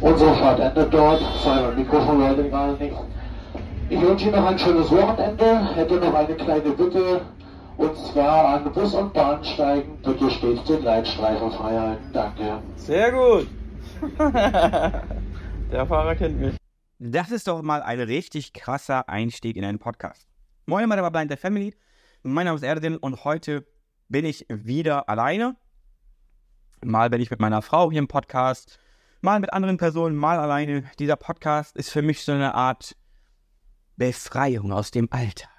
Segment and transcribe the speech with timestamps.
[0.00, 2.96] Unsere Fahrt endet dort, sein Mikrofon gerade nicht.
[3.90, 7.20] Ich wünsche Ihnen noch ein schönes Wochenende, hätte noch eine kleine Bitte,
[7.76, 12.10] und zwar an Bus und Bahnsteigen bitte stets den Leitstreifen frei halten.
[12.12, 12.62] Danke.
[12.76, 13.48] Sehr gut.
[15.72, 16.56] Der Fahrer kennt mich.
[16.98, 20.28] Das ist doch mal ein richtig krasser Einstieg in einen Podcast.
[20.66, 21.74] Moin, meine Blind Family.
[22.22, 23.66] Mein Name ist Erdin und heute
[24.08, 25.56] bin ich wieder alleine.
[26.84, 28.78] Mal bin ich mit meiner Frau hier im Podcast,
[29.20, 30.84] mal mit anderen Personen, mal alleine.
[30.98, 32.96] Dieser Podcast ist für mich so eine Art
[33.96, 35.50] Befreiung aus dem Alltag.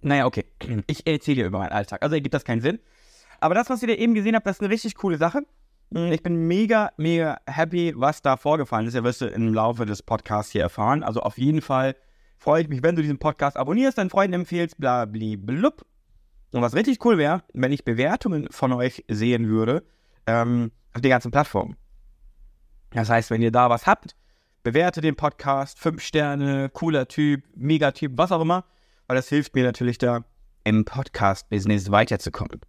[0.00, 0.44] Naja, okay.
[0.86, 2.02] Ich erzähle über meinen Alltag.
[2.02, 2.78] Also ergibt das keinen Sinn.
[3.40, 5.42] Aber das, was ihr da eben gesehen habt, das ist eine richtig coole Sache.
[5.92, 8.94] Hm, ich bin mega, mega happy, was da vorgefallen ist.
[8.94, 11.02] Ihr wirst du im Laufe des Podcasts hier erfahren.
[11.02, 11.96] Also auf jeden Fall
[12.36, 15.86] freue ich mich, wenn du diesen Podcast abonnierst, deinen Freunden empfehlst, bla, bla, blub.
[16.52, 19.84] Und was richtig cool wäre, wenn ich Bewertungen von euch sehen würde,
[20.26, 21.76] ähm, auf den ganzen Plattformen.
[22.94, 24.14] Das heißt, wenn ihr da was habt,
[24.62, 28.64] bewerte den Podcast, fünf Sterne, cooler Typ, mega Typ, was auch immer,
[29.08, 30.24] weil das hilft mir natürlich da
[30.62, 32.60] im Podcast-Business weiterzukommen.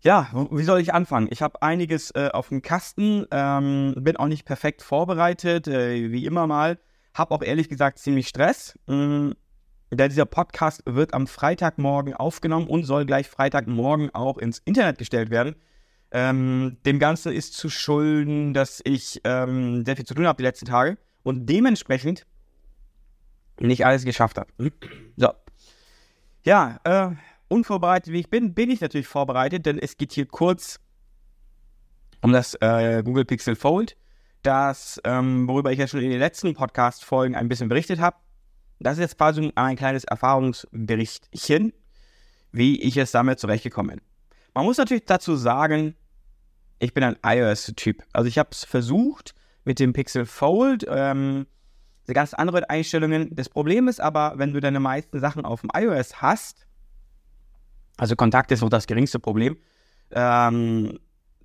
[0.00, 1.28] Ja, wie soll ich anfangen?
[1.30, 6.26] Ich habe einiges äh, auf dem Kasten, ähm, bin auch nicht perfekt vorbereitet, äh, wie
[6.26, 6.78] immer mal.
[7.14, 9.30] Habe auch ehrlich gesagt ziemlich Stress, äh,
[9.92, 15.30] denn dieser Podcast wird am Freitagmorgen aufgenommen und soll gleich Freitagmorgen auch ins Internet gestellt
[15.30, 15.54] werden.
[16.16, 20.44] Ähm, dem Ganzen ist zu schulden, dass ich ähm, sehr viel zu tun habe die
[20.44, 22.24] letzten Tage und dementsprechend
[23.58, 24.50] nicht alles geschafft habe.
[25.16, 25.32] So.
[26.44, 27.10] Ja, äh,
[27.48, 30.78] unvorbereitet wie ich bin, bin ich natürlich vorbereitet, denn es geht hier kurz
[32.22, 33.96] um das äh, Google Pixel Fold,
[34.42, 38.16] das, ähm, worüber ich ja schon in den letzten Podcast-Folgen ein bisschen berichtet habe.
[38.78, 41.72] Das ist jetzt quasi ein kleines Erfahrungsberichtchen,
[42.52, 44.04] wie ich es damit zurechtgekommen bin.
[44.54, 45.96] Man muss natürlich dazu sagen,
[46.78, 48.02] ich bin ein iOS-Typ.
[48.12, 51.46] Also ich habe es versucht mit dem Pixel Fold, ähm,
[52.06, 53.34] ganz andere Einstellungen.
[53.34, 56.66] Das Problem ist aber, wenn du deine meisten Sachen auf dem iOS hast,
[57.96, 59.56] also Kontakt ist noch das geringste Problem.
[60.10, 60.98] Ähm,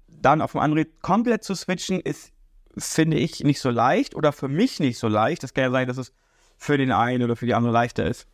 [0.08, 2.34] dann auf dem Android komplett zu switchen, ist,
[2.78, 5.44] finde ich, nicht so leicht oder für mich nicht so leicht.
[5.44, 6.12] Das kann ja sein, dass es
[6.58, 8.28] für den einen oder für die andere leichter ist.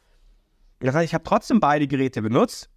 [0.79, 2.69] Das heißt, ich habe trotzdem beide Geräte benutzt.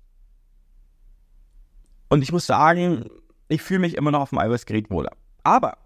[2.08, 3.08] Und ich muss sagen,
[3.48, 5.12] ich fühle mich immer noch auf dem iOS-Gerät wohler.
[5.42, 5.78] Aber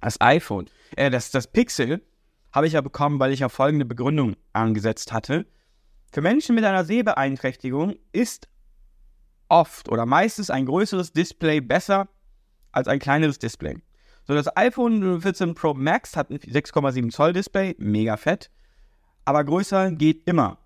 [0.00, 0.66] das iPhone,
[0.96, 2.02] äh, das, das Pixel,
[2.52, 5.46] habe ich ja bekommen, weil ich ja folgende Begründung angesetzt hatte.
[6.12, 8.48] Für Menschen mit einer Sehbeeinträchtigung ist
[9.48, 12.08] oft oder meistens ein größeres Display besser
[12.72, 13.76] als ein kleineres Display.
[14.24, 18.50] So, das iPhone 14 Pro Max hat ein 6,7 Zoll Display, mega fett,
[19.24, 20.58] aber größer geht immer.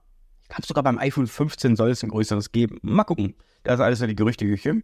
[0.43, 2.79] Ich glaube sogar beim iPhone 15 soll es ein größeres geben.
[2.83, 3.35] Mal gucken.
[3.63, 4.83] Das ist alles nur die Gerüchteküche.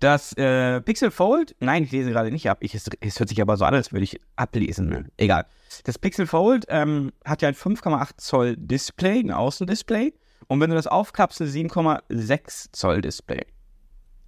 [0.00, 2.58] Das äh, Pixel Fold, nein, ich lese gerade nicht ab.
[2.60, 5.08] Ich, es, es, hört sich aber so an, als würde ich ablesen.
[5.16, 5.46] Egal.
[5.84, 10.12] Das Pixel Fold ähm, hat ja ein 5,8 Zoll Display, ein Außendisplay.
[10.46, 13.46] Und wenn du das aufklappst, ein 7,6 Zoll Display.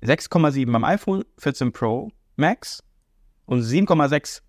[0.02, 2.82] 6,7 beim iPhone 14 Pro Max
[3.46, 4.42] und 7,6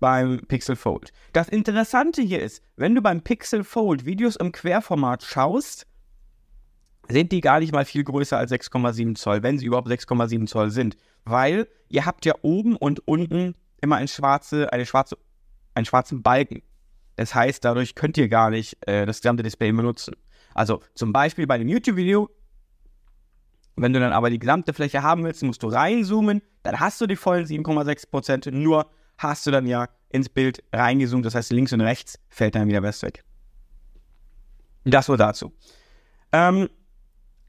[0.00, 1.12] beim Pixel Fold.
[1.32, 5.86] Das Interessante hier ist, wenn du beim Pixel Fold Videos im Querformat schaust,
[7.08, 10.70] sind die gar nicht mal viel größer als 6,7 Zoll, wenn sie überhaupt 6,7 Zoll
[10.70, 10.96] sind.
[11.24, 15.16] Weil ihr habt ja oben und unten immer eine schwarze, eine schwarze,
[15.74, 16.62] einen schwarzen Balken.
[17.16, 20.14] Das heißt, dadurch könnt ihr gar nicht äh, das gesamte Display benutzen.
[20.54, 22.30] Also zum Beispiel bei einem YouTube-Video,
[23.76, 27.06] wenn du dann aber die gesamte Fläche haben willst, musst du reinzoomen, dann hast du
[27.06, 31.80] die vollen 7,6%, nur hast du dann ja ins Bild reingezoomt, das heißt links und
[31.80, 33.24] rechts fällt dann wieder was weg.
[34.84, 35.52] Das nur dazu.
[36.32, 36.68] Ähm,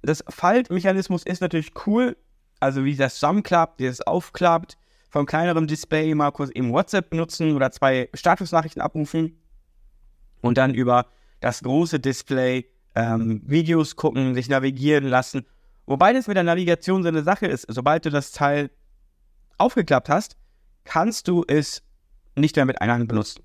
[0.02, 2.18] das Faltmechanismus ist natürlich cool.
[2.60, 4.78] Also wie das zusammenklappt, wie das aufklappt.
[5.10, 9.42] Vom kleineren Display mal kurz eben WhatsApp benutzen oder zwei Statusnachrichten abrufen.
[10.42, 11.08] Und dann über
[11.40, 12.66] das große Display
[12.96, 15.46] ähm, Videos gucken, sich navigieren lassen.
[15.86, 17.66] Wobei das mit der Navigation so eine Sache ist.
[17.68, 18.70] Sobald du das Teil
[19.58, 20.38] aufgeklappt hast,
[20.84, 21.82] kannst du es
[22.36, 23.44] nicht mehr mit einer Hand benutzen.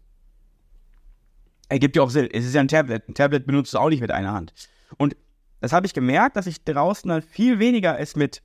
[1.69, 2.29] Ergibt ja auch Sinn.
[2.31, 3.09] Es ist ja ein Tablet.
[3.09, 4.53] Ein Tablet benutzt du auch nicht mit einer Hand.
[4.99, 5.17] Und
[5.61, 8.43] das habe ich gemerkt, dass ich draußen halt viel weniger es mit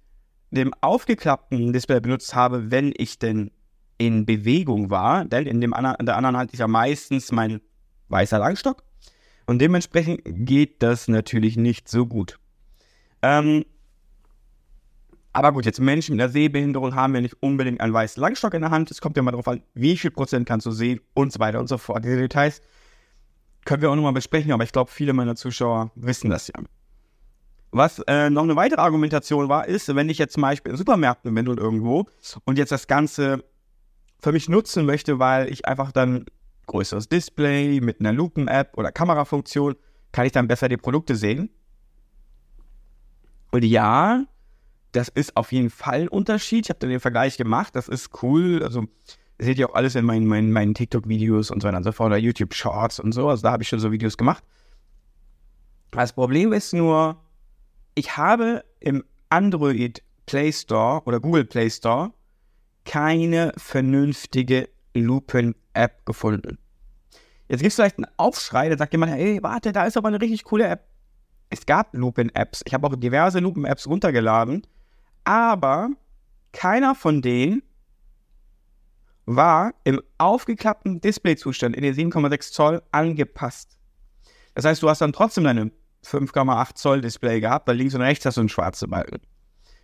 [0.51, 3.51] dem aufgeklappten Display benutzt habe, wenn ich denn
[3.97, 5.25] in Bewegung war.
[5.25, 7.61] Denn in, dem in der anderen halte ich ja meistens mein
[8.07, 8.83] weißer Langstock.
[9.45, 12.39] Und dementsprechend geht das natürlich nicht so gut.
[13.21, 13.65] Ähm,
[15.33, 18.61] aber gut, jetzt Menschen mit einer Sehbehinderung haben ja nicht unbedingt einen weißen Langstock in
[18.61, 18.89] der Hand.
[18.91, 21.59] Es kommt ja mal darauf an, wie viel Prozent kannst du sehen und so weiter
[21.59, 22.03] und so fort.
[22.03, 22.61] Diese Details
[23.65, 26.53] können wir auch nochmal besprechen, aber ich glaube, viele meiner Zuschauer wissen das ja.
[27.71, 31.33] Was äh, noch eine weitere Argumentation war, ist, wenn ich jetzt zum Beispiel in Supermärkten
[31.33, 32.07] bin und irgendwo
[32.45, 33.43] und jetzt das Ganze
[34.19, 36.25] für mich nutzen möchte, weil ich einfach dann
[36.65, 39.75] größeres Display mit einer Lupen-App oder Kamerafunktion,
[40.11, 41.49] kann ich dann besser die Produkte sehen.
[43.51, 44.25] Und ja,
[44.91, 46.65] das ist auf jeden Fall ein Unterschied.
[46.65, 47.75] Ich habe dann den Vergleich gemacht.
[47.75, 48.63] Das ist cool.
[48.63, 48.85] Also,
[49.37, 52.07] seht ihr auch alles in meinen, meinen, meinen TikTok-Videos und so weiter und so fort
[52.07, 53.29] oder YouTube-Shorts und so.
[53.29, 54.43] Also, da habe ich schon so Videos gemacht.
[55.91, 57.17] Das Problem ist nur,
[57.99, 62.13] ich habe im Android Play Store oder Google Play Store
[62.85, 66.57] keine vernünftige Lupen-App gefunden.
[67.49, 70.21] Jetzt gibt es vielleicht einen Aufschrei, da sagt jemand, hey, warte, da ist aber eine
[70.21, 70.87] richtig coole App.
[71.49, 72.61] Es gab Lupen-Apps.
[72.65, 74.65] Ich habe auch diverse Lupen-Apps runtergeladen,
[75.25, 75.89] aber
[76.53, 77.63] keiner von denen
[79.25, 83.77] war im aufgeklappten Displayzustand in den 7,6 Zoll angepasst.
[84.55, 85.71] Das heißt, du hast dann trotzdem deine
[86.05, 89.21] 5,8 Zoll Display gehabt, weil links und rechts hast du einen schwarzen Balken.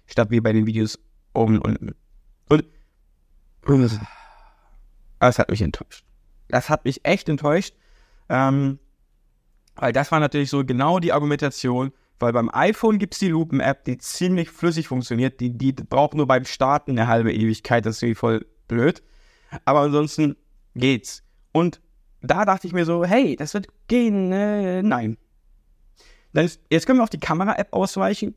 [0.08, 1.00] Statt wie bei den Videos
[1.34, 1.96] oben und unten.
[2.50, 2.66] Und
[5.20, 6.06] das hat mich enttäuscht.
[6.48, 7.76] Das hat mich echt enttäuscht.
[8.30, 8.80] Ähm,
[9.76, 13.84] weil das war natürlich so genau die Argumentation, weil beim iPhone gibt es die Lupen-App,
[13.84, 15.40] die ziemlich flüssig funktioniert.
[15.40, 19.04] Die, die braucht nur beim Starten eine halbe Ewigkeit, das ist irgendwie voll blöd.
[19.66, 20.38] Aber ansonsten
[20.76, 21.24] geht's.
[21.52, 21.82] Und
[22.22, 24.32] da dachte ich mir so, hey, das wird gehen.
[24.32, 25.18] Äh, nein.
[26.36, 28.36] Jetzt können wir auf die Kamera-App ausweichen.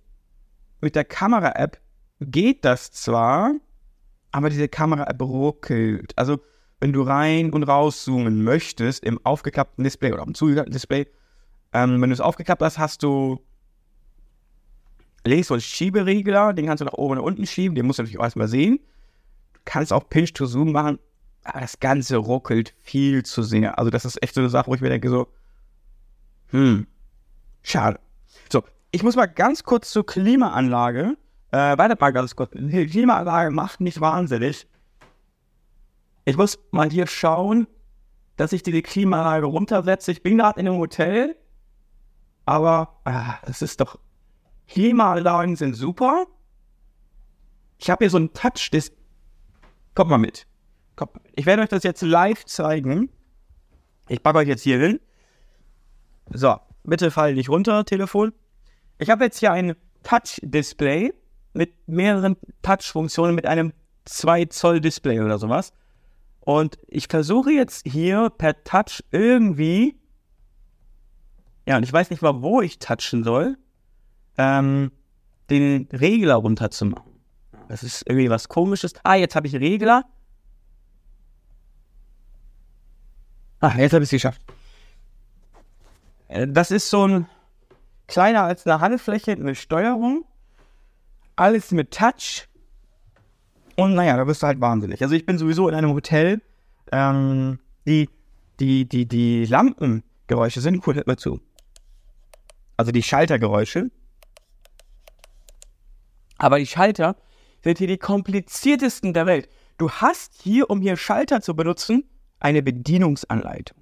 [0.81, 1.81] Mit der Kamera-App
[2.21, 3.55] geht das zwar,
[4.31, 6.12] aber diese Kamera-App ruckelt.
[6.17, 6.39] Also,
[6.81, 11.09] wenn du rein und rauszoomen möchtest im aufgeklappten Display oder am zugeklappten Display,
[11.73, 13.41] ähm, wenn du es aufgeklappt hast, hast du
[15.25, 18.03] links so einen Schieberegler, den kannst du nach oben und unten schieben, den musst du
[18.03, 18.79] natürlich auch erstmal sehen.
[19.55, 21.01] Du kannst auch Pinch to Zoom machen,
[21.43, 23.77] aber das Ganze ruckelt viel zu sehr.
[23.77, 25.27] Also, das ist echt so eine Sache, wo ich mir denke, so,
[26.51, 26.87] hm,
[27.70, 28.00] schade.
[28.50, 31.17] So, ich muss mal ganz kurz zur Klimaanlage.
[31.50, 32.50] Äh, warte mal ganz kurz.
[32.55, 34.67] Die Klimaanlage macht mich wahnsinnig.
[36.25, 37.67] Ich muss mal hier schauen,
[38.37, 40.12] dass ich die Klimaanlage runtersetze.
[40.12, 41.37] Ich bin gerade in einem Hotel,
[42.44, 43.00] aber
[43.47, 43.99] es ah, ist doch.
[44.69, 46.26] Klimaanlagen sind super.
[47.79, 48.93] Ich habe hier so ein Touch, das.
[49.94, 50.47] Kommt mal mit.
[50.97, 51.12] Kommt.
[51.35, 53.11] Ich werde euch das jetzt live zeigen.
[54.09, 55.00] Ich packe euch jetzt hier hin.
[56.31, 58.32] So, bitte fall nicht runter, Telefon.
[58.99, 61.12] Ich habe jetzt hier ein Touch-Display
[61.52, 63.73] mit mehreren Touch-Funktionen, mit einem
[64.05, 65.73] 2 Zoll Display oder sowas.
[66.40, 69.99] Und ich versuche jetzt hier per Touch irgendwie,
[71.67, 73.58] ja, und ich weiß nicht mal, wo ich touchen soll,
[74.38, 74.91] ähm,
[75.50, 77.12] den Regler runterzumachen.
[77.69, 78.94] Das ist irgendwie was komisches.
[79.02, 80.05] Ah, jetzt habe ich Regler.
[83.61, 84.41] Ah, jetzt habe ich es geschafft.
[86.29, 87.27] Äh, das ist so ein
[88.07, 90.25] kleiner als eine Handfläche, eine Steuerung.
[91.37, 92.49] Alles mit Touch.
[93.77, 95.03] Und naja, da wirst du halt wahnsinnig.
[95.03, 96.41] Also ich bin sowieso in einem Hotel.
[96.91, 98.09] Ähm, die,
[98.59, 101.41] die, die, die Lampengeräusche sind cool, hört mal zu.
[102.77, 103.91] Also die Schaltergeräusche.
[106.39, 107.17] Aber die Schalter
[107.63, 109.49] sind hier die kompliziertesten der Welt.
[109.77, 112.05] Du hast hier, um hier Schalter zu benutzen,
[112.41, 113.79] eine Bedienungsanleitung.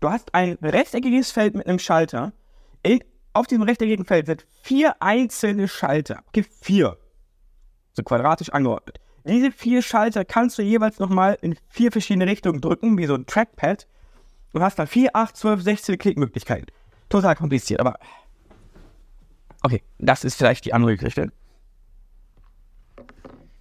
[0.00, 2.32] Du hast ein rechteckiges Feld mit einem Schalter.
[3.32, 6.22] Auf diesem rechteckigen Feld sind vier einzelne Schalter.
[6.28, 6.96] Okay, vier.
[7.92, 9.00] So quadratisch angeordnet.
[9.24, 13.26] Diese vier Schalter kannst du jeweils nochmal in vier verschiedene Richtungen drücken, wie so ein
[13.26, 13.86] Trackpad.
[14.52, 16.66] Du hast dann 4, 8, 12, 16 Klickmöglichkeiten.
[17.08, 17.98] Total kompliziert, aber.
[19.62, 21.30] Okay, das ist vielleicht die andere Geschichte.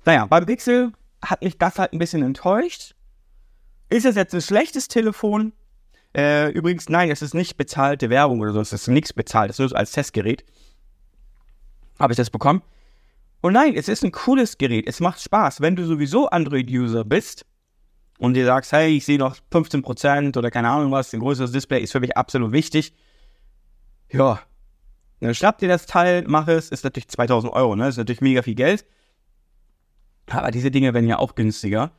[0.06, 2.96] Naja, beim Pixel hat mich das halt ein bisschen enttäuscht.
[3.90, 5.52] Ist es jetzt ein schlechtes Telefon?
[6.18, 9.60] Äh, übrigens, nein, es ist nicht bezahlte Werbung oder so, es ist nichts bezahlt, es
[9.60, 10.44] ist nur als Testgerät.
[12.00, 12.64] Habe ich das bekommen.
[13.42, 15.62] Und nein, es ist ein cooles Gerät, es macht Spaß.
[15.62, 17.46] Wenn du sowieso Android-User bist
[18.18, 21.82] und dir sagst, hey, ich sehe noch 15% oder keine Ahnung was, ein größeres Display
[21.82, 22.94] ist für mich absolut wichtig.
[24.12, 24.42] Ja,
[25.20, 27.90] dann schnapp dir das Teil, mach es, ist natürlich 2000 Euro, ne?
[27.90, 28.86] Ist natürlich mega viel Geld.
[30.30, 31.92] Aber diese Dinge werden ja auch günstiger.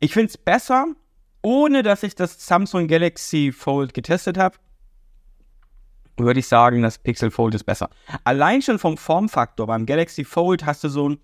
[0.00, 0.86] Ich finde es besser,
[1.42, 4.56] ohne dass ich das Samsung Galaxy Fold getestet habe,
[6.16, 7.88] würde ich sagen, das Pixel Fold ist besser.
[8.24, 9.66] Allein schon vom Formfaktor.
[9.66, 11.20] Beim Galaxy Fold hast du so ein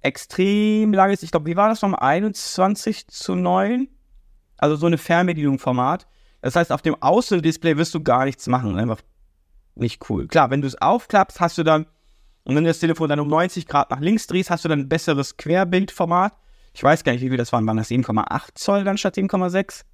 [0.00, 2.00] extrem langes, ich glaube, wie war das nochmal?
[2.00, 3.88] 21 zu 9?
[4.56, 6.06] Also so eine Fernbedienung-Format.
[6.40, 8.78] Das heißt, auf dem Außendisplay wirst du gar nichts machen.
[8.78, 9.00] Einfach
[9.74, 10.26] nicht cool.
[10.28, 11.86] Klar, wenn du es aufklappst, hast du dann,
[12.44, 14.80] und wenn du das Telefon dann um 90 Grad nach links drehst, hast du dann
[14.80, 16.36] ein besseres Querbildformat.
[16.74, 17.66] Ich weiß gar nicht, wie viel das waren.
[17.66, 19.84] Waren das 7,8 Zoll dann statt 7,6?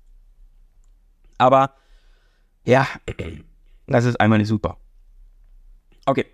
[1.38, 1.75] Aber
[2.64, 2.87] ja,
[3.87, 4.76] das ist einmal nicht super.
[6.06, 6.26] Okay.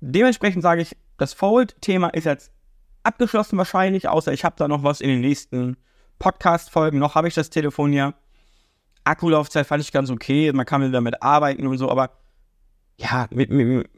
[0.00, 2.52] dementsprechend sage ich, das Fold-Thema ist jetzt
[3.02, 5.76] abgeschlossen wahrscheinlich, außer ich habe da noch was in den nächsten
[6.18, 6.98] Podcast-Folgen.
[6.98, 8.14] Noch habe ich das Telefon ja.
[9.04, 12.10] Akkulaufzeit fand ich ganz okay, man kann damit arbeiten und so, aber
[12.98, 13.88] ja, mit, mit,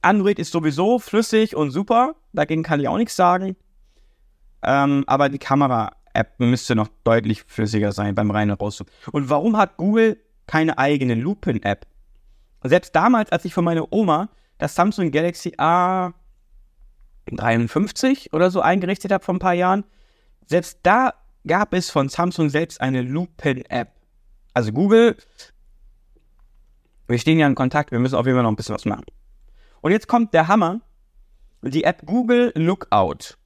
[0.00, 3.56] Android ist sowieso flüssig und super, dagegen kann ich auch nichts sagen.
[4.62, 8.90] Ähm, aber die Kamera-App müsste noch deutlich flüssiger sein beim reinen Raussuchen.
[9.12, 11.86] Und warum hat Google keine eigene Lupen-App?
[12.64, 15.54] Selbst damals, als ich von meiner Oma das Samsung Galaxy
[17.30, 19.84] A53 oder so eingerichtet habe vor ein paar Jahren,
[20.46, 21.14] selbst da
[21.46, 23.92] gab es von Samsung selbst eine Lupen-App.
[24.54, 25.16] Also Google,
[27.06, 29.04] wir stehen ja in Kontakt, wir müssen auf jeden Fall noch ein bisschen was machen.
[29.80, 30.80] Und jetzt kommt der Hammer.
[31.62, 33.36] Die App Google Lookout,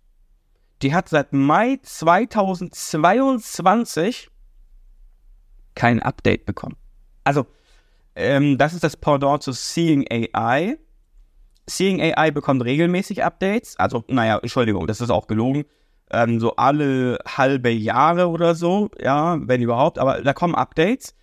[0.83, 4.29] die hat seit Mai 2022
[5.75, 6.77] kein Update bekommen.
[7.25, 7.47] Also,
[8.15, 10.77] ähm, das ist das Pendant zu Seeing AI.
[11.67, 13.79] Seeing AI bekommt regelmäßig Updates.
[13.79, 15.65] Also, naja, Entschuldigung, das ist auch gelogen.
[16.11, 19.99] Ähm, so alle halbe Jahre oder so, ja, wenn überhaupt.
[19.99, 21.15] Aber da kommen Updates.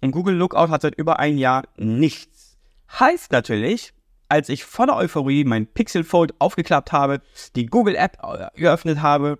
[0.00, 2.56] Und Google Lookout hat seit über ein Jahr nichts.
[2.98, 3.93] Heißt natürlich,
[4.28, 7.20] als ich voller Euphorie mein Pixel Fold aufgeklappt habe,
[7.56, 9.38] die Google App äh, geöffnet habe.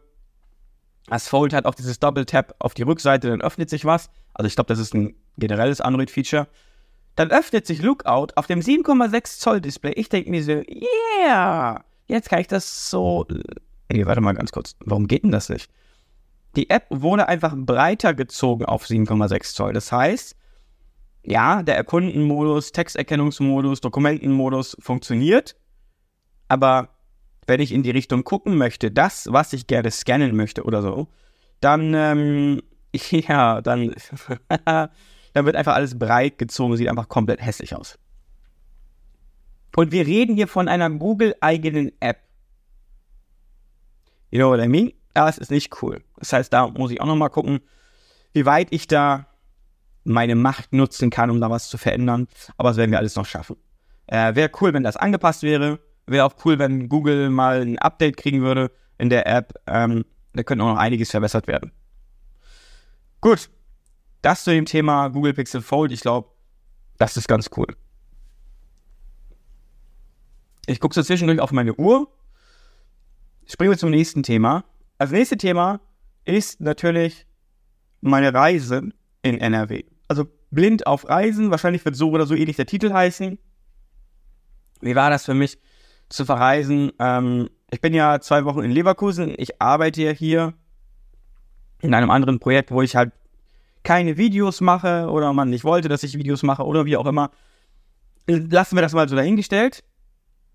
[1.06, 4.10] Das Fold hat auch dieses Double Tap auf die Rückseite, dann öffnet sich was.
[4.32, 6.48] Also ich glaube, das ist ein generelles Android-Feature.
[7.16, 9.92] Dann öffnet sich Lookout auf dem 7,6 Zoll Display.
[9.92, 10.62] Ich denke mir so,
[11.22, 13.26] yeah, jetzt kann ich das so.
[13.88, 14.74] Ey, warte mal ganz kurz.
[14.80, 15.70] Warum geht denn das nicht?
[16.56, 19.72] Die App wurde einfach breiter gezogen auf 7,6 Zoll.
[19.72, 20.36] Das heißt,
[21.24, 25.56] ja, der Erkundenmodus, Texterkennungsmodus, Dokumentenmodus funktioniert,
[26.48, 26.90] aber
[27.46, 31.08] wenn ich in die Richtung gucken möchte, das, was ich gerne scannen möchte oder so,
[31.60, 32.62] dann, ähm,
[32.92, 33.94] ja, dann,
[34.64, 37.98] dann wird einfach alles breit gezogen, sieht einfach komplett hässlich aus.
[39.76, 42.20] Und wir reden hier von einer Google-eigenen App.
[44.30, 44.92] You know what I mean?
[45.14, 46.02] Das ist nicht cool.
[46.16, 47.60] Das heißt, da muss ich auch nochmal gucken,
[48.32, 49.26] wie weit ich da
[50.04, 52.28] meine Macht nutzen kann, um da was zu verändern.
[52.56, 53.56] Aber das werden wir alles noch schaffen.
[54.06, 55.80] Äh, wäre cool, wenn das angepasst wäre.
[56.06, 59.54] Wäre auch cool, wenn Google mal ein Update kriegen würde in der App.
[59.66, 61.72] Ähm, da könnte auch noch einiges verbessert werden.
[63.20, 63.50] Gut.
[64.20, 65.92] Das zu dem Thema Google Pixel Fold.
[65.92, 66.28] Ich glaube,
[66.98, 67.66] das ist ganz cool.
[70.66, 72.08] Ich gucke so zwischendurch auf meine Uhr.
[73.46, 74.64] Springen wir zum nächsten Thema.
[74.96, 75.80] Das nächste Thema
[76.24, 77.26] ist natürlich
[78.00, 78.90] meine Reise
[79.22, 79.84] in NRW
[80.14, 81.50] also blind auf Reisen.
[81.50, 83.38] Wahrscheinlich wird so oder so ähnlich der Titel heißen.
[84.80, 85.58] Wie war das für mich
[86.08, 86.92] zu verreisen?
[86.98, 89.34] Ähm, ich bin ja zwei Wochen in Leverkusen.
[89.36, 90.54] Ich arbeite ja hier
[91.80, 93.12] in einem anderen Projekt, wo ich halt
[93.82, 97.30] keine Videos mache oder man nicht wollte, dass ich Videos mache oder wie auch immer.
[98.26, 99.82] Lassen wir das mal so dahingestellt.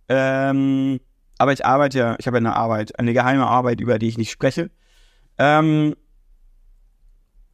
[0.08, 1.00] Ähm,
[1.38, 4.32] aber ich arbeite ja, ich habe eine Arbeit, eine geheime Arbeit, über die ich nicht
[4.32, 4.72] spreche.
[5.38, 5.96] Ähm,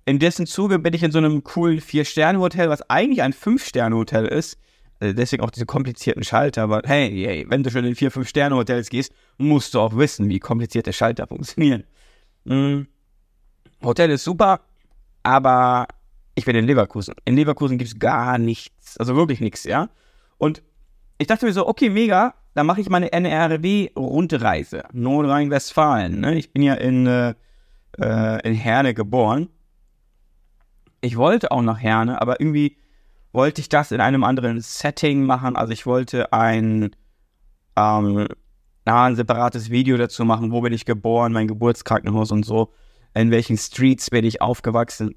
[0.05, 4.59] in dessen Zuge bin ich in so einem coolen Vier-Sterne-Hotel, was eigentlich ein Fünf-Sterne-Hotel ist.
[4.99, 6.63] Also deswegen auch diese komplizierten Schalter.
[6.63, 10.29] Aber hey, hey, wenn du schon in vier, fünf Sterne-Hotels gehst, musst du auch wissen,
[10.29, 11.83] wie komplizierte Schalter funktionieren.
[12.45, 12.87] Mhm.
[13.83, 14.61] Hotel ist super,
[15.23, 15.87] aber
[16.35, 17.15] ich bin in Leverkusen.
[17.25, 18.97] In Leverkusen gibt es gar nichts.
[18.97, 19.89] Also wirklich nichts, ja.
[20.37, 20.61] Und
[21.17, 24.83] ich dachte mir so, okay, mega, dann mache ich meine NRW-Rundreise.
[24.93, 26.19] Nordrhein-Westfalen.
[26.19, 26.35] Ne?
[26.35, 27.33] Ich bin ja in, äh,
[27.99, 29.49] äh in Herne geboren
[31.05, 32.77] ich wollte auch nach Herne, aber irgendwie
[33.31, 35.55] wollte ich das in einem anderen Setting machen.
[35.55, 36.95] Also ich wollte ein,
[37.75, 38.27] ähm,
[38.85, 42.73] ein separates Video dazu machen, wo bin ich geboren, mein Geburtskrankenhaus und so,
[43.13, 45.15] in welchen Streets bin ich aufgewachsen.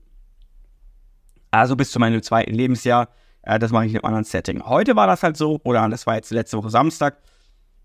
[1.51, 3.09] Also bis zu meinem zweiten Lebensjahr,
[3.43, 4.63] äh, das mache ich in einem anderen Setting.
[4.67, 7.17] Heute war das halt so, oder das war jetzt letzte Woche Samstag,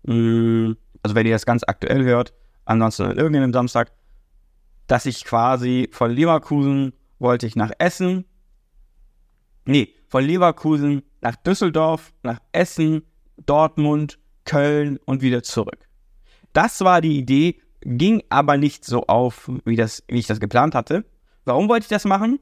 [0.02, 2.34] mm, also wenn ihr das ganz aktuell hört,
[2.66, 3.92] ansonsten an irgendeinem Samstag,
[4.88, 8.24] dass ich quasi von Leverkusen wollte ich nach Essen.
[9.64, 13.02] Nee, von Leverkusen nach Düsseldorf, nach Essen,
[13.46, 15.88] Dortmund, Köln und wieder zurück.
[16.52, 20.74] Das war die Idee, ging aber nicht so auf, wie, das, wie ich das geplant
[20.74, 21.04] hatte.
[21.44, 22.38] Warum wollte ich das machen?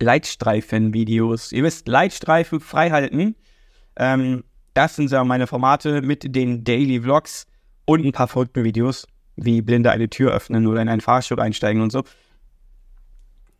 [0.00, 1.52] Leitstreifen-Videos.
[1.52, 3.34] Ihr wisst, Leitstreifen freihalten.
[3.96, 7.46] Ähm, das sind so meine Formate mit den Daily Vlogs
[7.84, 11.82] und ein paar verrückten Videos, wie Blinde eine Tür öffnen oder in einen Fahrstuhl einsteigen
[11.82, 12.04] und so.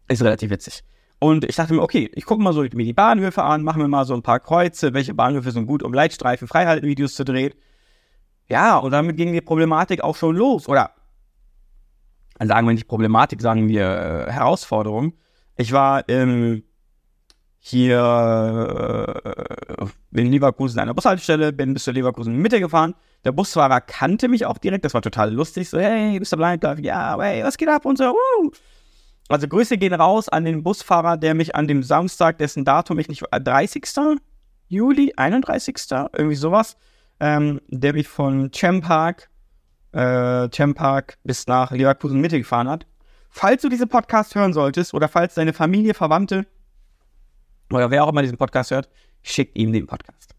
[0.09, 0.83] Ist relativ witzig.
[1.21, 3.89] Und ich dachte mir, okay, ich gucke mal so mir die Bahnhöfe an, machen wir
[3.89, 7.53] mal so ein paar Kreuze, welche Bahnhöfe sind gut, um Leitstreifen, Freihalten-Videos zu drehen.
[8.49, 10.69] Ja, und damit ging die Problematik auch schon los.
[10.69, 10.93] Oder
[12.41, 15.15] sagen wir nicht Problematik, sagen wir äh, Herausforderung.
[15.57, 16.63] Ich war im
[17.61, 19.21] hier
[20.13, 22.95] äh, in Leverkusen an der Bushaltestelle, bin bis zur Leverkusen Mitte gefahren.
[23.25, 25.69] Der Busfahrer kannte mich auch direkt, das war total lustig.
[25.69, 26.37] So, hey, Mr.
[26.37, 28.13] Blind, ja, hey, was geht ab und so.
[28.13, 28.51] Uh.
[29.29, 33.09] Also Grüße gehen raus an den Busfahrer, der mich an dem Samstag, dessen Datum ich
[33.09, 33.85] nicht, 30.
[34.69, 35.77] Juli, 31.
[36.13, 36.77] irgendwie sowas,
[37.21, 39.29] ähm, der mich von Champark,
[39.93, 42.87] äh, Champark bis nach Leverkusen Mitte gefahren hat.
[43.31, 46.47] Falls du diesen Podcast hören solltest oder falls deine Familie, Verwandte
[47.71, 48.89] oder wer auch immer diesen Podcast hört,
[49.23, 50.35] schickt ihm den Podcast.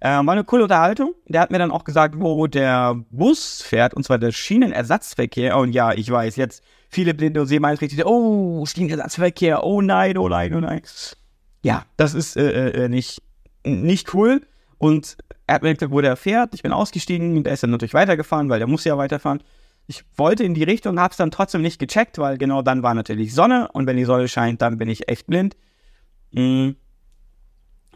[0.00, 1.14] Ähm, war eine coole Unterhaltung.
[1.28, 5.56] Der hat mir dann auch gesagt, wo der Bus fährt, und zwar der Schienenersatzverkehr.
[5.56, 10.54] Und ja, ich weiß, jetzt viele Blinde und Sehbeeinträchtigte, oh, Schienenersatzverkehr, oh nein, oh nein,
[10.54, 10.82] oh nein.
[11.62, 13.22] Ja, das ist äh, äh, nicht,
[13.64, 14.42] nicht cool.
[14.78, 16.54] Und er hat mir gesagt, wo der fährt.
[16.54, 17.42] Ich bin ausgestiegen.
[17.44, 19.42] Der ist dann natürlich weitergefahren, weil der muss ja weiterfahren.
[19.86, 22.94] Ich wollte in die Richtung, habe es dann trotzdem nicht gecheckt, weil genau dann war
[22.94, 23.68] natürlich Sonne.
[23.72, 25.56] Und wenn die Sonne scheint, dann bin ich echt blind.
[26.32, 26.76] Mhm.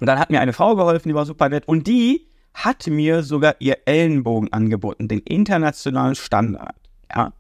[0.00, 1.69] Und dann hat mir eine Frau geholfen, die war super nett.
[1.69, 6.76] Und die hat mir sogar ihr Ellenbogen angeboten, den internationalen Standard.
[7.15, 7.33] Ja.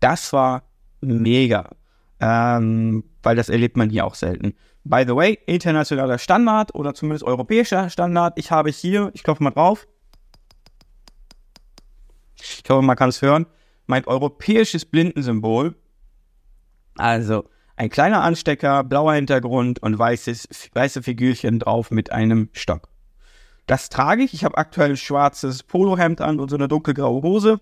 [0.00, 0.62] Das war
[1.00, 1.70] mega.
[2.20, 4.54] Ähm, weil das erlebt man hier auch selten.
[4.84, 8.38] By the way, internationaler Standard oder zumindest europäischer Standard.
[8.38, 9.86] Ich habe hier, ich klopfe mal drauf.
[12.40, 13.46] Ich hoffe, man kann es hören.
[13.86, 15.74] Mein europäisches Blindensymbol.
[16.96, 22.88] Also, ein kleiner Anstecker, blauer Hintergrund und weißes, weiße Figürchen drauf mit einem Stock.
[23.66, 24.34] Das trage ich.
[24.34, 27.60] Ich habe aktuell ein schwarzes Polohemd an und so eine dunkelgraue Hose.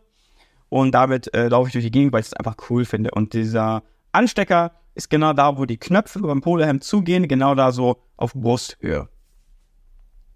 [0.68, 3.10] Und damit äh, laufe ich durch die Gegend, weil ich es einfach cool finde.
[3.12, 3.82] Und dieser
[4.12, 9.08] Anstecker ist genau da, wo die Knöpfe beim Polohemd zugehen, genau da so auf Brusthöhe.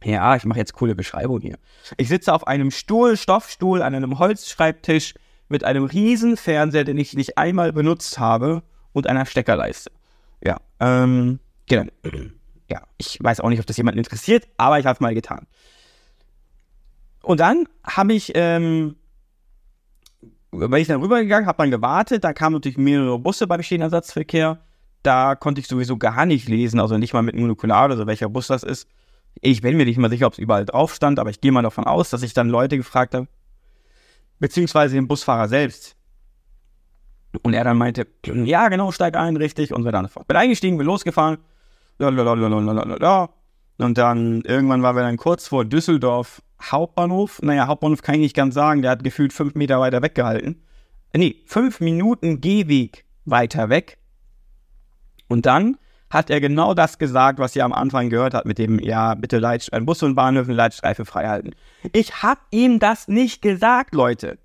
[0.04, 1.58] Ja, ich mache jetzt coole Beschreibung hier.
[1.96, 5.14] Ich sitze auf einem Stuhl, Stoffstuhl, an einem Holzschreibtisch
[5.48, 9.90] mit einem riesen Fernseher, den ich nicht einmal benutzt habe und einer Steckerleiste.
[10.42, 11.90] Ja, ähm, genau.
[12.70, 15.46] Ja, ich weiß auch nicht, ob das jemanden interessiert, aber ich habe es mal getan.
[17.22, 18.96] Und dann habe ich, ähm,
[20.50, 24.58] bin ich dann rübergegangen, habe dann gewartet, da kamen natürlich mehrere Busse beim Schienenersatzverkehr.
[25.02, 28.28] Da konnte ich sowieso gar nicht lesen, also nicht mal mit Monokular oder so, welcher
[28.28, 28.88] Bus das ist.
[29.40, 31.62] Ich bin mir nicht mal sicher, ob es überall drauf stand, aber ich gehe mal
[31.62, 33.28] davon aus, dass ich dann Leute gefragt habe,
[34.40, 35.96] beziehungsweise den Busfahrer selbst,
[37.42, 40.26] und er dann meinte, ja, genau, steig ein, richtig, und so dann fort.
[40.26, 41.38] Bin eingestiegen, bin losgefahren.
[41.98, 42.42] Und dann
[44.42, 47.40] irgendwann waren wir dann kurz vor Düsseldorf Hauptbahnhof.
[47.42, 50.62] Naja, Hauptbahnhof kann ich nicht ganz sagen, der hat gefühlt fünf Meter weiter weggehalten.
[51.12, 53.98] Nee, fünf Minuten Gehweg weiter weg.
[55.28, 55.76] Und dann
[56.10, 59.38] hat er genau das gesagt, was ihr am Anfang gehört habt mit dem, ja, bitte
[59.38, 61.52] Leit ein Bus und Bahnhöfen Leitstreife frei halten.
[61.92, 64.38] Ich hab ihm das nicht gesagt, Leute.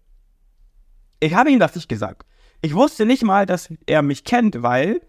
[1.19, 2.25] Ich habe ihm das nicht gesagt.
[2.61, 5.01] Ich wusste nicht mal, dass er mich kennt, weil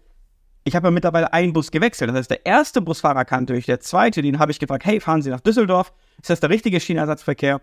[0.67, 2.09] ich habe ja mittlerweile einen Bus gewechselt.
[2.09, 5.21] Das heißt, der erste Busfahrer kannte mich, der zweite, den habe ich gefragt, hey, fahren
[5.21, 5.93] Sie nach Düsseldorf?
[6.21, 7.61] Ist das der richtige Schienenersatzverkehr?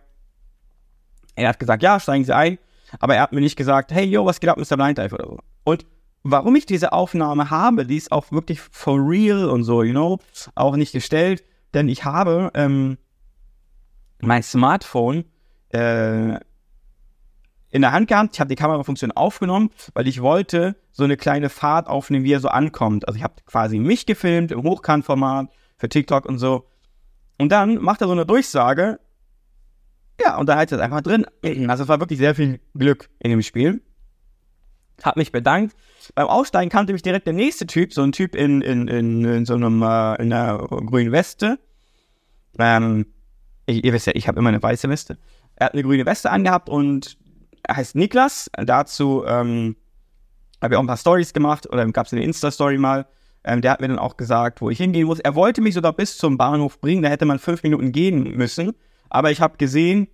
[1.36, 2.58] Er hat gesagt, ja, steigen Sie ein.
[3.00, 4.76] Aber er hat mir nicht gesagt, hey, yo, was geht ab, Mr.
[4.76, 5.38] Blind oder so.
[5.64, 5.84] Und
[6.22, 10.18] warum ich diese Aufnahme habe, die ist auch wirklich for real und so, you know,
[10.54, 12.96] auch nicht gestellt, denn ich habe ähm,
[14.20, 15.24] mein Smartphone
[15.70, 16.38] äh,
[17.74, 18.30] in der Hand gehabt.
[18.34, 22.38] Ich habe die Kamerafunktion aufgenommen, weil ich wollte so eine kleine Fahrt aufnehmen, wie er
[22.38, 23.08] so ankommt.
[23.08, 26.68] Also ich habe quasi mich gefilmt im Hochkantformat für TikTok und so.
[27.36, 29.00] Und dann macht er so eine Durchsage.
[30.20, 31.26] Ja, und da heißt es einfach drin.
[31.68, 33.82] Also es war wirklich sehr viel Glück in dem Spiel.
[35.02, 35.74] Hab mich bedankt.
[36.14, 39.46] Beim Aussteigen kannte mich direkt der nächste Typ, so ein Typ in, in, in, in
[39.46, 41.58] so einem, äh, in einer grünen Weste.
[42.56, 43.06] Ähm,
[43.66, 45.18] ich, ihr wisst ja, ich habe immer eine weiße Weste.
[45.56, 47.18] Er hat eine grüne Weste angehabt und
[47.64, 48.50] er heißt Niklas.
[48.56, 49.76] Dazu ähm,
[50.62, 53.06] habe ich auch ein paar Stories gemacht oder gab es eine Insta-Story mal.
[53.44, 55.20] Ähm, der hat mir dann auch gesagt, wo ich hingehen muss.
[55.20, 58.72] Er wollte mich sogar bis zum Bahnhof bringen, da hätte man fünf Minuten gehen müssen.
[59.10, 60.08] Aber ich habe gesehen,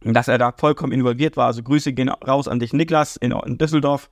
[0.00, 1.46] dass er da vollkommen involviert war.
[1.46, 4.10] Also Grüße gehen raus an dich, Niklas, in, in Düsseldorf.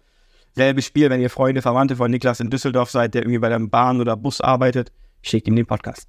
[0.52, 3.60] Selbes Spiel, wenn ihr Freunde, Verwandte von Niklas in Düsseldorf seid, der irgendwie bei der
[3.60, 4.90] Bahn oder Bus arbeitet,
[5.22, 6.08] schickt ihm den Podcast.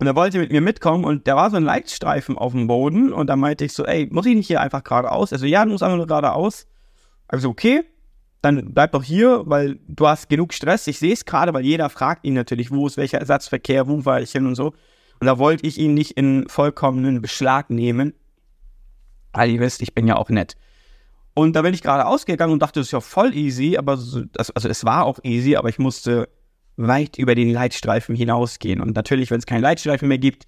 [0.00, 3.12] Und er wollte mit mir mitkommen und da war so ein Leitstreifen auf dem Boden
[3.12, 5.30] und da meinte ich so, ey, muss ich nicht hier einfach geradeaus?
[5.30, 6.66] Also ja, du musst einfach nur geradeaus.
[7.28, 7.84] Also okay,
[8.40, 10.86] dann bleib doch hier, weil du hast genug Stress.
[10.86, 14.22] Ich sehe es gerade, weil jeder fragt ihn natürlich, wo ist welcher Ersatzverkehr, wo war
[14.22, 14.68] ich hin und so.
[15.20, 18.14] Und da wollte ich ihn nicht in vollkommenen Beschlag nehmen,
[19.34, 20.56] weil ihr wisst, ich bin ja auch nett.
[21.34, 24.22] Und da bin ich gerade ausgegangen und dachte, das ist ja voll easy, aber so,
[24.34, 26.30] also es war auch easy, aber ich musste
[26.86, 28.80] weit über den Leitstreifen hinausgehen.
[28.80, 30.46] Und natürlich, wenn es keinen Leitstreifen mehr gibt,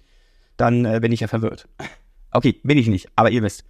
[0.57, 1.67] dann äh, bin ich ja verwirrt.
[2.35, 3.63] Okay, bin ich nicht, aber ihr wisst.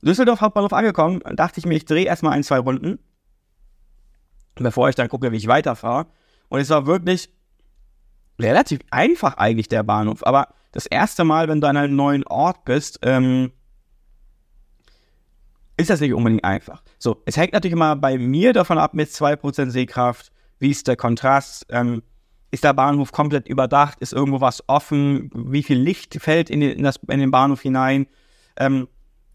[0.00, 2.98] Düsseldorf Hauptbahnhof angekommen, dachte ich mir, ich drehe erstmal ein, zwei Runden,
[4.54, 6.06] bevor ich dann gucke, wie ich weiterfahre.
[6.48, 7.28] Und es war wirklich
[8.38, 10.26] relativ einfach eigentlich, der Bahnhof.
[10.26, 13.52] Aber das erste Mal, wenn du an einem neuen Ort bist, ähm,
[15.76, 16.82] ist das nicht unbedingt einfach.
[16.98, 20.96] So, es hängt natürlich immer bei mir davon ab mit 2% Sehkraft, wie ist der
[20.96, 22.02] Kontrast, ähm,
[22.50, 26.70] ist der Bahnhof komplett überdacht, ist irgendwo was offen, wie viel Licht fällt in den,
[26.78, 28.06] in das, in den Bahnhof hinein.
[28.56, 28.88] Ähm,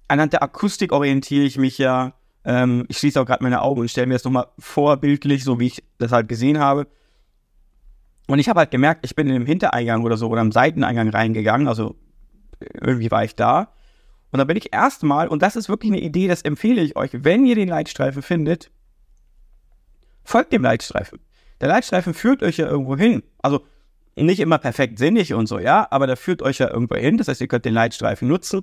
[0.07, 2.13] anhand der Akustik orientiere ich mich ja.
[2.45, 5.67] Ähm, ich schließe auch gerade meine Augen und stelle mir das nochmal vorbildlich, so wie
[5.67, 6.87] ich das halt gesehen habe.
[8.27, 11.09] Und ich habe halt gemerkt, ich bin in dem Hintereingang oder so oder im Seiteneingang
[11.09, 11.95] reingegangen, also
[12.81, 13.73] irgendwie war ich da.
[14.31, 17.11] Und da bin ich erstmal, und das ist wirklich eine Idee, das empfehle ich euch,
[17.13, 18.71] wenn ihr den Leitstreifen findet,
[20.23, 21.19] folgt dem Leitstreifen.
[21.61, 23.23] Der Leitstreifen führt euch ja irgendwo hin.
[23.41, 23.65] Also
[24.15, 27.17] nicht immer perfekt sinnig und so, ja, aber der führt euch ja irgendwo hin.
[27.17, 28.61] Das heißt, ihr könnt den Leitstreifen nutzen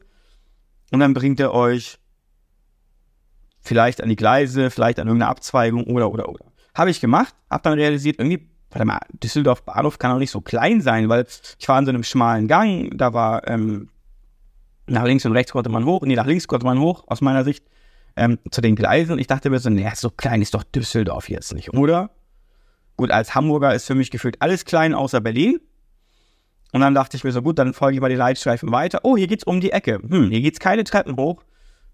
[0.93, 1.99] und dann bringt er euch
[3.61, 6.45] vielleicht an die Gleise, vielleicht an irgendeine Abzweigung oder, oder, oder.
[6.75, 10.41] Habe ich gemacht, habe dann realisiert, irgendwie warte mal, Düsseldorf Bahnhof kann auch nicht so
[10.41, 11.27] klein sein, weil
[11.59, 13.89] ich war in so einem schmalen Gang, da war ähm,
[14.87, 17.45] nach links und rechts konnte man hoch, nee, nach links konnte man hoch, aus meiner
[17.45, 17.65] Sicht,
[18.17, 19.19] ähm, zu den Gleisen.
[19.19, 22.11] Ich dachte mir so, nee, so klein ist doch Düsseldorf jetzt nicht, oder?
[22.97, 25.61] Gut, als Hamburger ist für mich gefühlt alles klein außer Berlin.
[26.73, 29.01] Und dann dachte ich mir so, gut, dann folge ich mal die Leitstreifen weiter.
[29.03, 30.01] Oh, hier geht's um die Ecke.
[30.07, 31.43] Hm, hier geht's keine Treppen hoch.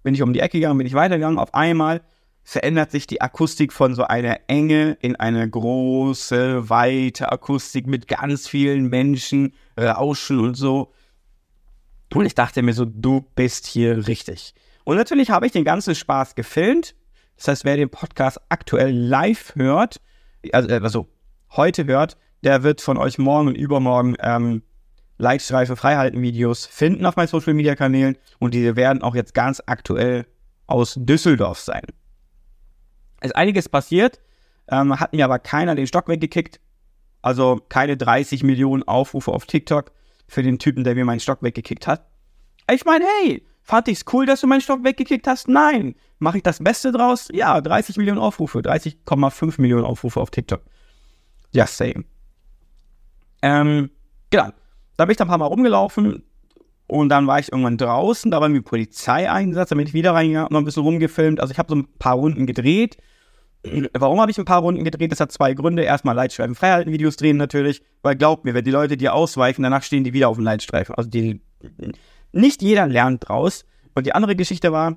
[0.02, 1.38] Bin ich um die Ecke gegangen, bin ich weitergegangen.
[1.38, 2.02] Auf einmal
[2.44, 8.46] verändert sich die Akustik von so einer Enge in eine große, weite Akustik mit ganz
[8.46, 10.92] vielen Menschen, Rauschen und so.
[12.14, 14.55] Und ich dachte mir so, du bist hier richtig.
[14.87, 16.94] Und natürlich habe ich den ganzen Spaß gefilmt.
[17.37, 20.01] Das heißt, wer den Podcast aktuell live hört,
[20.53, 21.09] also, äh, also
[21.51, 24.62] heute hört, der wird von euch morgen und übermorgen ähm,
[25.18, 29.62] Leitstreife Freihalten Videos finden auf meinen Social Media Kanälen und diese werden auch jetzt ganz
[29.66, 30.27] aktuell
[30.66, 31.83] aus Düsseldorf sein
[33.27, 34.20] ist einiges passiert,
[34.68, 36.61] ähm, hat mir aber keiner den Stock weggekickt.
[37.22, 39.92] Also keine 30 Millionen Aufrufe auf TikTok
[40.29, 42.07] für den Typen, der mir meinen Stock weggekickt hat.
[42.70, 45.48] Ich meine, hey, fand ich's cool, dass du meinen Stock weggekickt hast?
[45.48, 45.94] Nein.
[46.18, 47.29] Mache ich das Beste draus?
[47.33, 50.62] Ja, 30 Millionen Aufrufe, 30,5 Millionen Aufrufe auf TikTok.
[51.52, 52.05] Just same.
[53.42, 53.90] Ähm,
[54.31, 54.50] genau.
[54.96, 56.22] Da bin ich dann ein paar Mal rumgelaufen
[56.87, 60.50] und dann war ich irgendwann draußen, da war mir Polizeieinsatz, da bin ich wieder reingegangen,
[60.50, 61.40] noch ein bisschen rumgefilmt.
[61.40, 62.96] Also ich habe so ein paar Runden gedreht
[63.92, 65.12] Warum habe ich ein paar Runden gedreht?
[65.12, 65.83] Das hat zwei Gründe.
[65.83, 69.83] Erstmal Leitstreifen freihalten, Videos drehen natürlich, weil glaubt mir, wenn die Leute dir ausweichen, danach
[69.83, 70.94] stehen die wieder auf dem Leitstreifen.
[70.94, 71.40] Also die,
[72.33, 73.65] nicht jeder lernt draus.
[73.95, 74.97] Und die andere Geschichte war,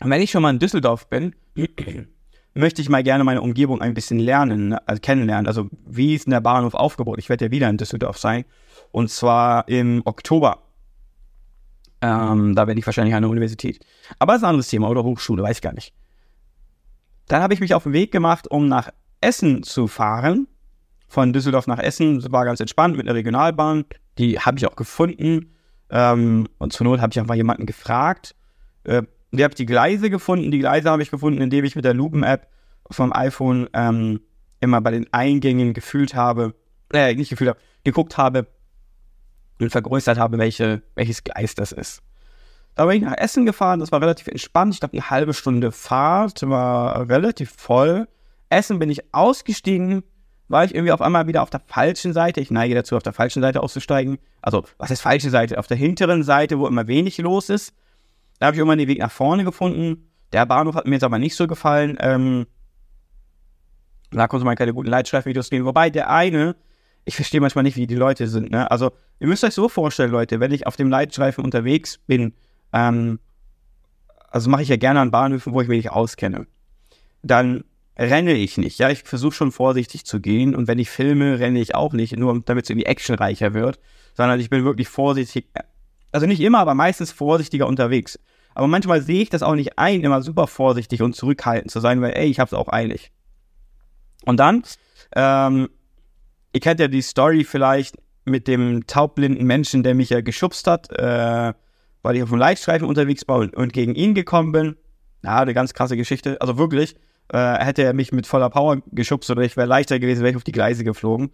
[0.00, 1.34] wenn ich schon mal in Düsseldorf bin,
[2.54, 5.46] möchte ich mal gerne meine Umgebung ein bisschen lernen, also kennenlernen.
[5.46, 7.18] Also wie ist denn der Bahnhof aufgebaut?
[7.18, 8.44] Ich werde ja wieder in Düsseldorf sein.
[8.90, 10.62] Und zwar im Oktober.
[12.00, 13.84] Ähm, da werde ich wahrscheinlich an der Universität.
[14.18, 15.92] Aber das ist ein anderes Thema oder Hochschule, weiß ich gar nicht.
[17.26, 20.46] Dann habe ich mich auf den Weg gemacht, um nach Essen zu fahren.
[21.08, 22.20] Von Düsseldorf nach Essen.
[22.20, 23.84] Das war ganz entspannt mit einer Regionalbahn.
[24.18, 25.54] Die habe ich auch gefunden.
[25.90, 28.34] Ähm, und zur Not habe ich einfach jemanden gefragt.
[28.84, 30.50] Äh, ich habe die Gleise gefunden.
[30.50, 32.48] Die Gleise habe ich gefunden, indem ich mit der Lupen-App
[32.90, 34.20] vom iPhone ähm,
[34.60, 36.54] immer bei den Eingängen gefühlt habe,
[36.92, 38.46] äh, nicht gefühlt habe, geguckt habe
[39.60, 42.02] und vergrößert habe, welche, welches Gleis das ist.
[42.74, 44.74] Da bin ich nach Essen gefahren, das war relativ entspannt.
[44.74, 48.06] Ich glaube, eine halbe Stunde Fahrt, war relativ voll.
[48.50, 50.04] Essen bin ich ausgestiegen,
[50.48, 52.40] war ich irgendwie auf einmal wieder auf der falschen Seite.
[52.40, 54.18] Ich neige dazu, auf der falschen Seite auszusteigen.
[54.40, 55.58] Also, was ist falsche Seite?
[55.58, 57.74] Auf der hinteren Seite, wo immer wenig los ist.
[58.38, 60.10] Da habe ich irgendwann den Weg nach vorne gefunden.
[60.32, 61.96] Der Bahnhof hat mir jetzt aber nicht so gefallen.
[62.00, 62.46] Ähm,
[64.10, 65.64] da konnte man keine guten Leitstreifenvideos gehen.
[65.64, 66.56] Wobei der eine,
[67.04, 68.50] ich verstehe manchmal nicht, wie die Leute sind.
[68.50, 68.70] Ne?
[68.70, 72.32] Also, ihr müsst euch so vorstellen, Leute, wenn ich auf dem Leitstreifen unterwegs bin,
[72.72, 73.18] ähm,
[74.30, 76.46] also mache ich ja gerne an Bahnhöfen, wo ich mich nicht auskenne.
[77.22, 77.64] Dann
[77.98, 78.78] renne ich nicht.
[78.78, 82.16] Ja, ich versuche schon vorsichtig zu gehen und wenn ich filme, renne ich auch nicht,
[82.16, 83.80] nur damit es irgendwie actionreicher wird,
[84.14, 85.48] sondern ich bin wirklich vorsichtig.
[86.12, 88.18] Also nicht immer, aber meistens vorsichtiger unterwegs.
[88.54, 92.00] Aber manchmal sehe ich das auch nicht ein, immer super vorsichtig und zurückhaltend zu sein,
[92.00, 93.12] weil, ey, ich hab's auch eilig.
[94.24, 94.62] Und dann,
[95.14, 95.68] ähm,
[96.52, 100.90] ihr kennt ja die Story vielleicht mit dem taubblinden Menschen, der mich ja geschubst hat,
[100.90, 101.52] äh,
[102.02, 104.76] weil ich auf dem Leitstreifen unterwegs war und, und gegen ihn gekommen bin.
[105.22, 106.40] Ja, eine ganz krasse Geschichte.
[106.40, 106.96] Also wirklich,
[107.32, 110.36] äh, hätte er mich mit voller Power geschubst oder ich wäre leichter gewesen, wäre ich
[110.36, 111.30] auf die Gleise geflogen.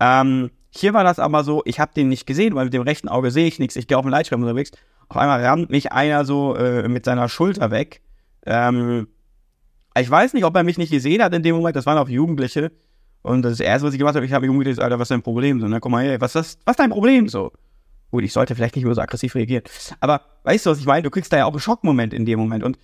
[0.00, 3.08] Ähm, hier war das aber so, ich habe den nicht gesehen, weil mit dem rechten
[3.08, 3.76] Auge sehe ich nichts.
[3.76, 4.72] Ich gehe auf dem Leitstreifen unterwegs.
[5.08, 8.00] Auf einmal rammt mich einer so äh, mit seiner Schulter weg.
[8.46, 9.08] Ähm,
[9.96, 11.76] ich weiß nicht, ob er mich nicht gesehen hat in dem Moment.
[11.76, 12.72] Das waren auch Jugendliche.
[13.22, 15.22] Und das erste, was ich gemacht habe, ich habe mich umgedreht, Alter, was ist dein
[15.22, 15.60] Problem?
[15.60, 15.80] So, ne?
[15.80, 17.28] Guck mal, hey, was ist, was ist dein Problem?
[17.28, 17.52] So.
[18.10, 19.64] Gut, ich sollte vielleicht nicht mehr so aggressiv reagieren.
[20.00, 21.02] Aber weißt du, was ich meine?
[21.02, 22.64] Du kriegst da ja auch einen Schockmoment in dem Moment.
[22.64, 22.78] Und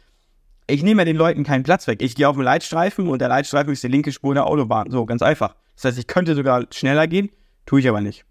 [0.67, 2.01] Ich nehme den Leuten keinen Platz weg.
[2.03, 4.91] Ich gehe auf den Leitstreifen und der Leitstreifen ist die linke Spur der Autobahn.
[4.91, 5.57] So, ganz einfach.
[5.75, 7.31] Das heißt, ich könnte sogar schneller gehen,
[7.67, 8.25] tue ich aber nicht.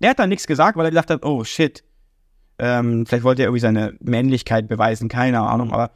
[0.00, 1.84] Der hat dann nichts gesagt, weil er gedacht hat, oh shit.
[2.58, 5.90] Ähm, vielleicht wollte er irgendwie seine Männlichkeit beweisen, keine Ahnung, aber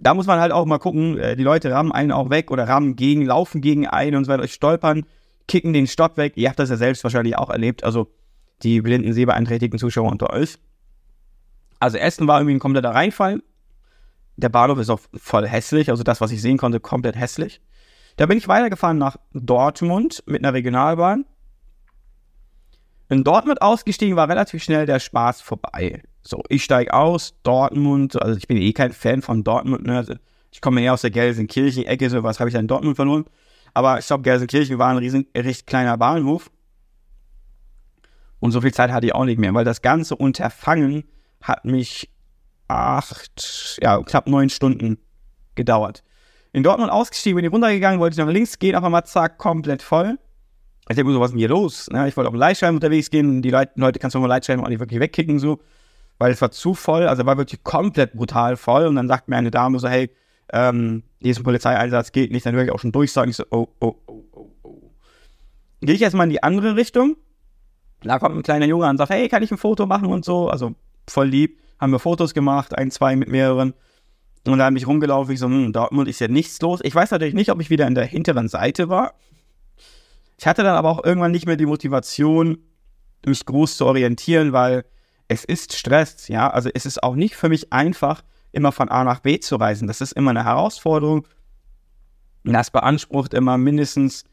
[0.00, 2.68] da muss man halt auch mal gucken, äh, die Leute rammen einen auch weg oder
[2.68, 5.06] rammen gegen, laufen gegen einen und so weiter, stolpern,
[5.46, 6.34] kicken den Stock weg.
[6.36, 8.08] Ihr habt das ja selbst wahrscheinlich auch erlebt, also
[8.62, 10.56] die blinden, sehbeeinträchtigten Zuschauer unter euch.
[11.80, 13.42] Also Essen war irgendwie ein kompletter Reinfall.
[14.36, 17.60] Der Bahnhof ist auch voll hässlich, also das, was ich sehen konnte, komplett hässlich.
[18.16, 21.24] Da bin ich weitergefahren nach Dortmund mit einer Regionalbahn.
[23.08, 26.02] In Dortmund ausgestiegen war relativ schnell der Spaß vorbei.
[26.22, 29.98] So, ich steige aus, Dortmund, also ich bin eh kein Fan von Dortmund, ne?
[29.98, 30.14] Also
[30.50, 33.24] ich komme eher aus der Gelsenkirchen-Ecke, so was habe ich da in Dortmund verloren.
[33.74, 36.50] Aber ich glaube, Gelsenkirchen war ein riesen, recht kleiner Bahnhof.
[38.38, 41.04] Und so viel Zeit hatte ich auch nicht mehr, weil das ganze Unterfangen
[41.40, 42.13] hat mich
[42.74, 44.98] acht, ja, knapp neun Stunden
[45.54, 46.02] gedauert.
[46.52, 49.82] In Dortmund ausgestiegen, bin ich runtergegangen, wollte ich nach links gehen, auf einmal zack, komplett
[49.82, 50.18] voll.
[50.88, 51.88] Ich denke so, was ist denn hier los?
[51.90, 52.06] Ne?
[52.08, 54.68] Ich wollte auf den Leitscheiben unterwegs gehen, die Leute, Leute kannst du vom Leitscheiben auch
[54.68, 55.60] nicht wirklich wegkicken, so,
[56.18, 58.86] weil es war zu voll, also war wirklich komplett brutal voll.
[58.86, 60.10] Und dann sagt mir eine Dame so, hey,
[60.52, 63.30] ähm, hier ist ein Polizeieinsatz, geht nicht, dann höre ich auch schon durchsagen.
[63.30, 64.90] Ich so, oh, oh, oh, oh, oh.
[65.80, 67.16] Gehe ich erstmal in die andere Richtung.
[68.02, 70.50] Da kommt ein kleiner Junge und sagt, hey, kann ich ein Foto machen und so,
[70.50, 70.74] also
[71.08, 73.74] voll lieb haben wir Fotos gemacht, ein, zwei mit mehreren.
[74.46, 76.80] Und da bin ich rumgelaufen, ich so, hm, Dortmund ist ja nichts los.
[76.82, 79.14] Ich weiß natürlich nicht, ob ich wieder in der hinteren Seite war.
[80.38, 82.58] Ich hatte dann aber auch irgendwann nicht mehr die Motivation,
[83.24, 84.84] mich groß zu orientieren, weil
[85.28, 86.50] es ist Stress, ja.
[86.50, 89.88] Also es ist auch nicht für mich einfach, immer von A nach B zu reisen.
[89.88, 91.26] Das ist immer eine Herausforderung.
[92.44, 94.24] Das beansprucht immer mindestens,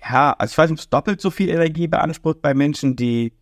[0.00, 3.32] ja, also ich weiß nicht, ob es doppelt so viel Energie beansprucht bei Menschen, die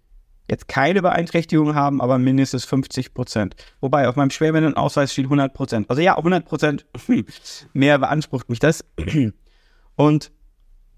[0.49, 3.57] jetzt keine Beeinträchtigung haben, aber mindestens 50 Prozent.
[3.81, 5.91] Wobei auf meinem Schwerbehindertenausweis steht 100 Prozent.
[5.91, 6.87] Also ja, 100 Prozent
[7.73, 8.85] mehr beansprucht mich das.
[9.97, 10.31] Und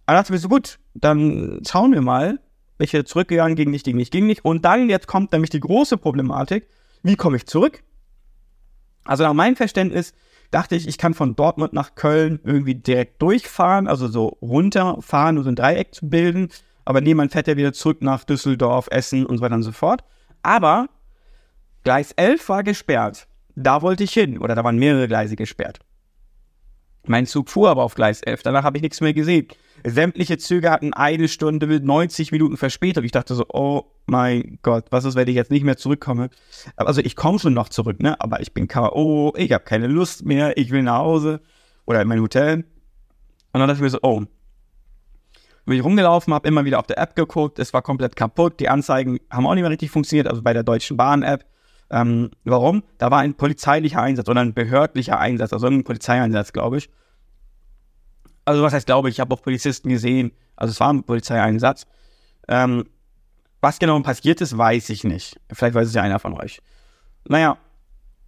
[0.06, 2.38] dann dachte ich mir so, gut, dann schauen wir mal,
[2.78, 4.44] welche zurückgegangen, ging nicht, ging nicht, ging nicht.
[4.44, 6.68] Und dann jetzt kommt nämlich die große Problematik,
[7.02, 7.82] wie komme ich zurück?
[9.04, 10.12] Also nach meinem Verständnis
[10.50, 15.44] dachte ich, ich kann von Dortmund nach Köln irgendwie direkt durchfahren, also so runterfahren, um
[15.44, 16.48] so ein Dreieck zu bilden
[16.88, 19.72] aber nee, man fährt ja wieder zurück nach Düsseldorf, Essen und so weiter und so
[19.72, 20.02] fort.
[20.42, 20.88] Aber
[21.84, 23.28] Gleis 11 war gesperrt.
[23.54, 25.80] Da wollte ich hin, oder da waren mehrere Gleise gesperrt.
[27.06, 29.48] Mein Zug fuhr aber auf Gleis 11, danach habe ich nichts mehr gesehen.
[29.84, 33.04] Sämtliche Züge hatten eine Stunde mit 90 Minuten Verspätung.
[33.04, 36.30] Ich dachte so, oh mein Gott, was ist, wenn ich jetzt nicht mehr zurückkomme?
[36.76, 38.18] Also ich komme schon noch zurück, ne?
[38.18, 41.42] Aber ich bin K.O., ich habe keine Lust mehr, ich will nach Hause
[41.84, 42.64] oder in mein Hotel.
[43.52, 44.22] Und dann dachte ich mir so, oh,
[45.68, 48.68] bin ich rumgelaufen, habe immer wieder auf der App geguckt, es war komplett kaputt, die
[48.68, 51.44] Anzeigen haben auch nicht mehr richtig funktioniert, also bei der Deutschen Bahn-App.
[51.90, 52.82] Ähm, warum?
[52.98, 56.90] Da war ein polizeilicher Einsatz oder ein behördlicher Einsatz, also ein Polizeieinsatz, glaube ich.
[58.44, 61.86] Also was heißt glaube ich, ich habe auch Polizisten gesehen, also es war ein Polizeieinsatz.
[62.48, 62.84] Ähm,
[63.60, 65.40] was genau passiert ist, weiß ich nicht.
[65.52, 66.60] Vielleicht weiß es ja einer von euch.
[67.26, 67.58] Naja,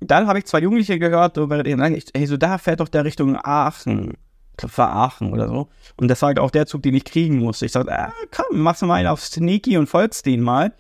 [0.01, 4.15] dann habe ich zwei Jugendliche gehört, so, hey, so da fährt doch der Richtung Aachen
[4.63, 5.69] war oder so.
[5.97, 7.67] Und das war halt auch der Zug, den ich kriegen musste.
[7.67, 10.73] Ich sagte, ah, komm, machst du mal einen auf Sneaky und folgst den mal.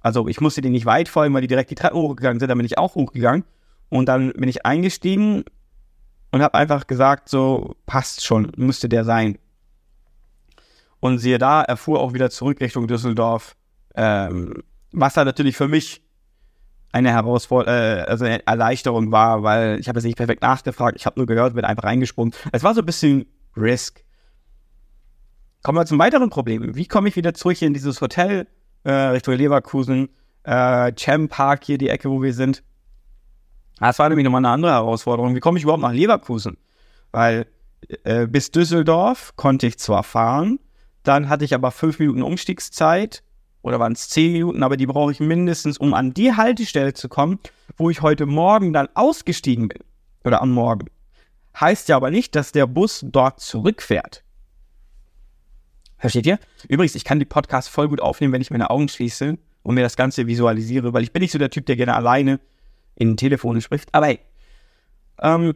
[0.00, 2.48] Also ich musste den nicht weit folgen, weil die direkt die Treppen hochgegangen sind.
[2.48, 3.44] Dann bin ich auch hochgegangen.
[3.88, 5.44] Und dann bin ich eingestiegen
[6.30, 9.38] und habe einfach gesagt, so passt schon, müsste der sein.
[11.00, 13.56] Und siehe da, er fuhr auch wieder zurück Richtung Düsseldorf.
[13.94, 16.02] Ähm, was da natürlich für mich
[16.92, 21.06] eine Herausforderung, äh, also eine Erleichterung war, weil ich habe jetzt nicht perfekt nachgefragt, ich
[21.06, 22.34] habe nur gehört, bin einfach reingesprungen.
[22.52, 23.26] Es war so ein bisschen
[23.56, 24.04] Risk.
[25.62, 26.74] Kommen wir zum weiteren Problem.
[26.74, 28.46] Wie komme ich wieder zurück in dieses Hotel
[28.84, 30.08] äh, Richtung Leverkusen,
[30.44, 32.62] äh, Cham Park hier, die Ecke, wo wir sind?
[33.78, 35.34] Das war nämlich nochmal eine andere Herausforderung.
[35.34, 36.56] Wie komme ich überhaupt nach Leverkusen?
[37.12, 37.46] Weil
[38.04, 40.58] äh, bis Düsseldorf konnte ich zwar fahren,
[41.02, 43.22] dann hatte ich aber fünf Minuten Umstiegszeit
[43.62, 47.08] oder waren es zehn Minuten, aber die brauche ich mindestens, um an die Haltestelle zu
[47.08, 47.38] kommen,
[47.76, 49.82] wo ich heute Morgen dann ausgestiegen bin.
[50.24, 50.88] Oder am Morgen.
[51.58, 54.22] Heißt ja aber nicht, dass der Bus dort zurückfährt.
[55.98, 56.38] Versteht ihr?
[56.68, 59.82] Übrigens, ich kann die Podcasts voll gut aufnehmen, wenn ich meine Augen schließe und mir
[59.82, 62.40] das Ganze visualisiere, weil ich bin nicht so der Typ, der gerne alleine
[62.94, 63.94] in Telefone spricht.
[63.94, 64.20] Aber hey,
[65.20, 65.54] ähm,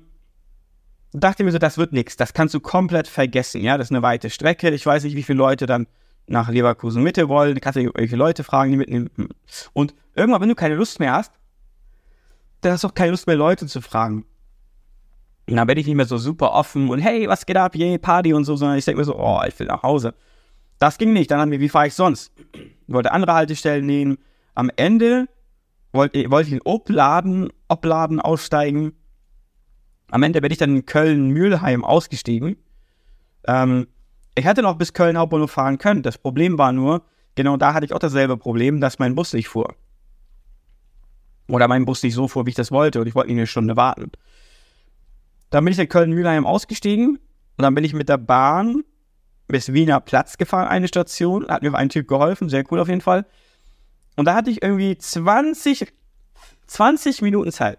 [1.12, 2.16] dachte mir so, das wird nichts.
[2.16, 3.62] Das kannst du komplett vergessen.
[3.62, 4.70] Ja, das ist eine weite Strecke.
[4.70, 5.86] Ich weiß nicht, wie viele Leute dann
[6.26, 9.10] nach Leverkusen Mitte wollen, kannst du irgendwelche Leute fragen, die mitnehmen.
[9.72, 11.32] Und irgendwann, wenn du keine Lust mehr hast,
[12.60, 14.24] dann hast du auch keine Lust mehr, Leute zu fragen.
[15.48, 17.98] Und dann bin ich nicht mehr so super offen und hey, was geht ab, yay,
[17.98, 20.14] Party und so, sondern ich denke mir so, oh, ich will nach Hause.
[20.78, 21.30] Das ging nicht.
[21.30, 22.32] Dann haben wir, wie fahre ich sonst?
[22.52, 24.18] Ich wollte andere Haltestellen nehmen.
[24.54, 25.28] Am Ende
[25.92, 28.92] wollte, wollte ich in Obladen, Obladen aussteigen.
[30.10, 32.56] Am Ende bin ich dann in Köln-Mühlheim ausgestiegen.
[33.46, 33.86] Ähm,
[34.34, 36.02] ich hätte noch bis Köln Hauptbahnhof fahren können.
[36.02, 37.02] Das Problem war nur,
[37.34, 39.74] genau da hatte ich auch dasselbe Problem, dass mein Bus nicht fuhr.
[41.48, 43.00] Oder mein Bus nicht so fuhr, wie ich das wollte.
[43.00, 44.10] Und ich wollte nicht eine Stunde warten.
[45.50, 47.18] Dann bin ich in Köln-Mühlheim ausgestiegen.
[47.56, 48.82] Und dann bin ich mit der Bahn
[49.46, 51.46] bis Wiener Platz gefahren, eine Station.
[51.48, 53.26] Hat mir ein Typ geholfen, sehr cool auf jeden Fall.
[54.16, 55.92] Und da hatte ich irgendwie 20,
[56.66, 57.78] 20 Minuten Zeit.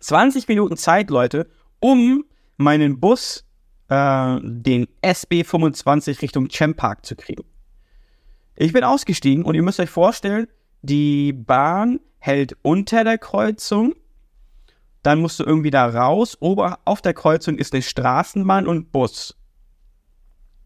[0.00, 1.48] 20 Minuten Zeit, Leute,
[1.80, 2.24] um
[2.56, 3.44] meinen Bus,
[3.92, 7.44] äh, den SB25 Richtung Champ Park zu kriegen.
[8.56, 10.48] Ich bin ausgestiegen und ihr müsst euch vorstellen,
[10.80, 13.94] die Bahn hält unter der Kreuzung.
[15.02, 16.38] Dann musst du irgendwie da raus.
[16.40, 19.36] Ober auf der Kreuzung ist eine Straßenbahn und Bus.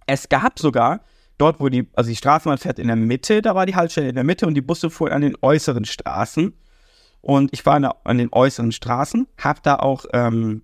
[0.07, 1.01] Es gab sogar
[1.39, 4.15] dort, wo die, also die Straßenbahn fährt in der Mitte, da war die Haltestelle in
[4.15, 6.55] der Mitte und die Busse fuhren an den äußeren Straßen.
[7.23, 10.63] Und ich war an, den äußeren Straßen, habe da auch ähm,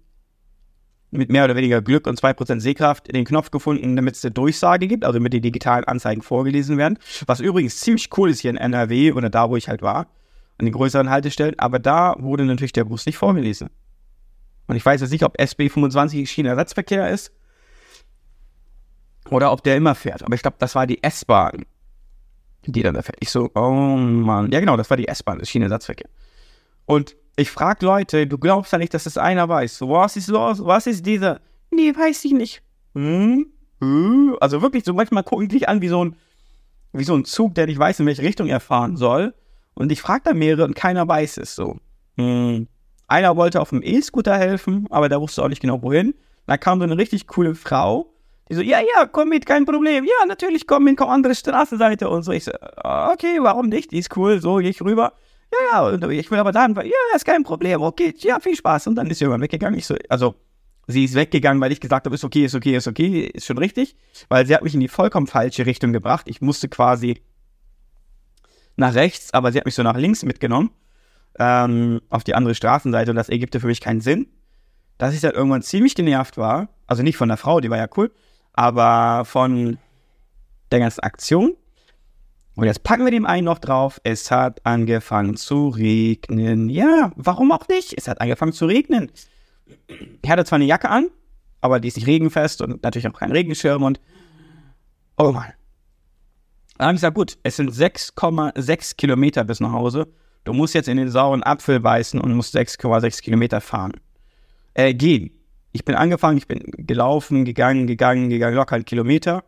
[1.12, 4.88] mit mehr oder weniger Glück und 2% Sehkraft den Knopf gefunden, damit es eine Durchsage
[4.88, 6.98] gibt, also damit die digitalen Anzeigen vorgelesen werden.
[7.27, 10.09] Was übrigens ziemlich cool ist hier in NRW oder da, wo ich halt war,
[10.59, 11.59] an den größeren Haltestellen.
[11.59, 13.68] Aber da wurde natürlich der Bus nicht vorgelesen.
[14.66, 17.31] Und ich weiß jetzt nicht, ob SB25 Schienenersatzverkehr ist
[19.31, 20.22] oder ob der immer fährt.
[20.22, 21.66] Aber ich glaube, das war die S-Bahn,
[22.64, 23.18] die dann da fährt.
[23.20, 24.51] Ich so, oh Mann.
[24.51, 26.09] Ja, genau, das war die S-Bahn, das Schienenersatzverkehr.
[26.87, 29.81] Und ich frage Leute, du glaubst ja nicht, dass das einer weiß.
[29.83, 30.64] Was ist los?
[30.64, 31.40] Was ist dieser?
[31.71, 32.62] Nee, weiß ich nicht.
[32.95, 33.47] Hm?
[33.81, 34.37] Hm?
[34.40, 36.16] Also wirklich, so manchmal gucken die dich an wie so ein,
[36.92, 39.35] wie so ein Zug, der nicht weiß, in welche Richtung er fahren soll.
[39.75, 41.79] Und ich frage da mehrere und keiner weiß es so.
[42.18, 42.68] Hm.
[43.09, 46.14] Einer wollte auf dem E-Scooter helfen, aber der wusste auch nicht genau wohin.
[46.47, 48.12] Da kam so eine richtig coole Frau,
[48.51, 50.05] die so, ja, ja, komm mit, kein Problem.
[50.05, 52.33] Ja, natürlich, komm mit, komm andere Straßenseite und so.
[52.33, 53.92] Ich so, okay, warum nicht?
[53.92, 55.14] Die ist cool, so gehe ich rüber
[55.53, 56.83] ja, ja, ich will aber dann, ja,
[57.15, 58.87] ist kein Problem, okay, ja, viel Spaß.
[58.87, 59.79] Und dann ist sie irgendwann weggegangen.
[59.79, 60.35] Ich so, also,
[60.87, 63.59] sie ist weggegangen, weil ich gesagt habe, ist okay, ist okay, ist okay, ist schon
[63.59, 63.97] richtig.
[64.29, 66.27] Weil sie hat mich in die vollkommen falsche Richtung gebracht.
[66.29, 67.23] Ich musste quasi
[68.77, 70.71] nach rechts, aber sie hat mich so nach links mitgenommen.
[71.38, 74.27] Ähm, auf die andere Straßenseite und das ergibt für mich keinen Sinn.
[74.99, 76.69] Dass ich dann irgendwann ziemlich genervt war.
[76.87, 78.12] Also nicht von der Frau, die war ja cool,
[78.53, 79.79] aber von
[80.71, 81.57] der ganzen Aktion.
[82.55, 84.01] Und jetzt packen wir dem einen noch drauf.
[84.05, 86.69] Es hat angefangen zu regnen.
[86.69, 87.95] Ja, warum auch nicht?
[87.97, 89.11] Es hat angefangen zu regnen.
[90.23, 91.09] Ich hatte zwar eine Jacke an,
[91.61, 94.01] aber die ist nicht regenfest und natürlich auch kein Regenschirm und.
[95.17, 95.53] Oh Mann.
[96.77, 100.09] Dann habe ich gesagt, gut, es sind 6,6 Kilometer bis nach Hause.
[100.45, 103.93] Du musst jetzt in den sauren Apfel beißen und musst 6,6 Kilometer fahren.
[104.75, 105.31] Äh, gehen.
[105.73, 109.45] Ich bin angefangen, ich bin gelaufen, gegangen, gegangen, gegangen, locker einen Kilometer.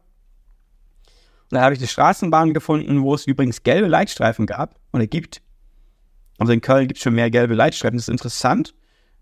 [1.51, 5.43] Und dann habe ich eine Straßenbahn gefunden, wo es übrigens gelbe Leitstreifen gab oder gibt.
[6.39, 8.75] Also in Köln gibt es schon mehr gelbe Leitstreifen, das ist interessant.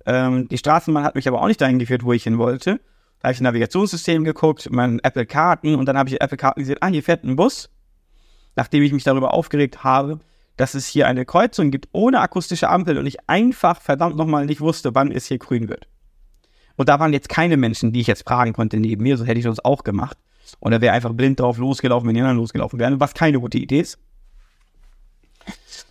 [0.07, 2.81] Ähm, die Straßenbahn hat mich aber auch nicht dahin geführt, wo ich hin wollte.
[3.21, 6.61] Da habe ich ein Navigationssystem geguckt, meinen Apple Karten und dann habe ich Apple Karten
[6.61, 7.71] gesehen, ah, hier fährt ein Bus.
[8.57, 10.21] Nachdem ich mich darüber aufgeregt habe,
[10.57, 14.61] dass es hier eine Kreuzung gibt ohne akustische Ampel und ich einfach verdammt nochmal nicht
[14.61, 15.87] wusste, wann es hier grün wird.
[16.77, 19.39] Und da waren jetzt keine Menschen, die ich jetzt fragen konnte neben mir, so hätte
[19.39, 20.19] ich das auch gemacht.
[20.61, 23.59] Und er wäre einfach blind drauf losgelaufen, wenn die anderen losgelaufen wären, was keine gute
[23.59, 23.99] Idee ist.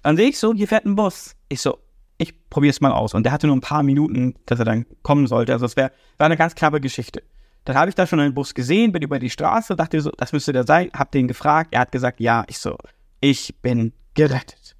[0.03, 1.35] Dann sehe ich so, hier fährt ein Bus.
[1.49, 1.79] Ich so,
[2.17, 3.13] ich probiere es mal aus.
[3.13, 5.53] Und der hatte nur ein paar Minuten, dass er dann kommen sollte.
[5.53, 7.23] Also es wär, war eine ganz knappe Geschichte.
[7.65, 10.33] Dann habe ich da schon einen Bus gesehen, bin über die Straße, dachte so, das
[10.33, 12.75] müsste der sein, hab den gefragt, er hat gesagt, ja, ich so,
[13.19, 14.75] ich bin gerettet.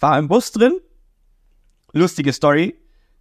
[0.00, 0.78] War im Bus drin,
[1.92, 2.74] lustige Story.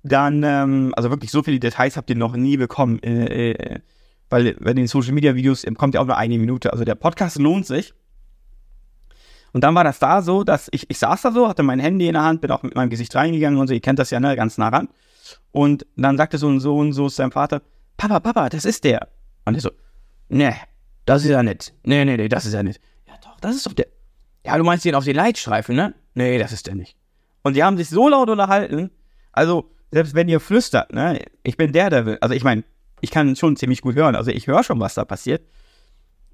[0.04, 3.02] Dann, ähm, also wirklich so viele Details habt ihr noch nie bekommen.
[3.02, 3.80] Äh, äh,
[4.30, 6.72] weil bei den Social Media Videos kommt ja auch nur eine Minute.
[6.72, 7.94] Also der Podcast lohnt sich.
[9.54, 12.08] Und dann war das da so, dass ich, ich saß da so, hatte mein Handy
[12.08, 14.20] in der Hand, bin auch mit meinem Gesicht reingegangen und so, ihr kennt das ja,
[14.20, 14.90] ne, ganz nah ran.
[15.52, 17.62] Und dann sagte so ein so und so sein Vater,
[17.96, 19.08] Papa, Papa, das ist der.
[19.46, 19.72] Und er so,
[20.30, 20.56] ne,
[21.06, 21.74] das ist ja nicht.
[21.84, 22.82] Nee, nee, nee, das ist ja nicht.
[23.08, 23.88] Ja doch, das ist doch der.
[24.46, 25.96] Ja, du meinst den auf den Leitstreifen, ne?
[26.14, 26.96] Nee, das ist der nicht.
[27.44, 28.92] Und die haben sich so laut unterhalten,
[29.32, 32.18] also selbst wenn ihr flüstert, ne, ich bin der, der will.
[32.22, 32.64] Also ich meine,
[33.02, 34.16] ich kann schon ziemlich gut hören.
[34.16, 35.44] Also ich höre schon, was da passiert.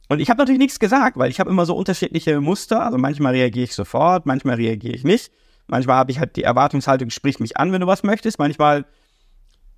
[0.10, 2.86] Und ich habe natürlich nichts gesagt, weil ich habe immer so unterschiedliche Muster.
[2.86, 5.32] Also manchmal reagiere ich sofort, manchmal reagiere ich nicht.
[5.68, 8.38] Manchmal habe ich halt die Erwartungshaltung, sprich mich an, wenn du was möchtest.
[8.38, 8.86] Manchmal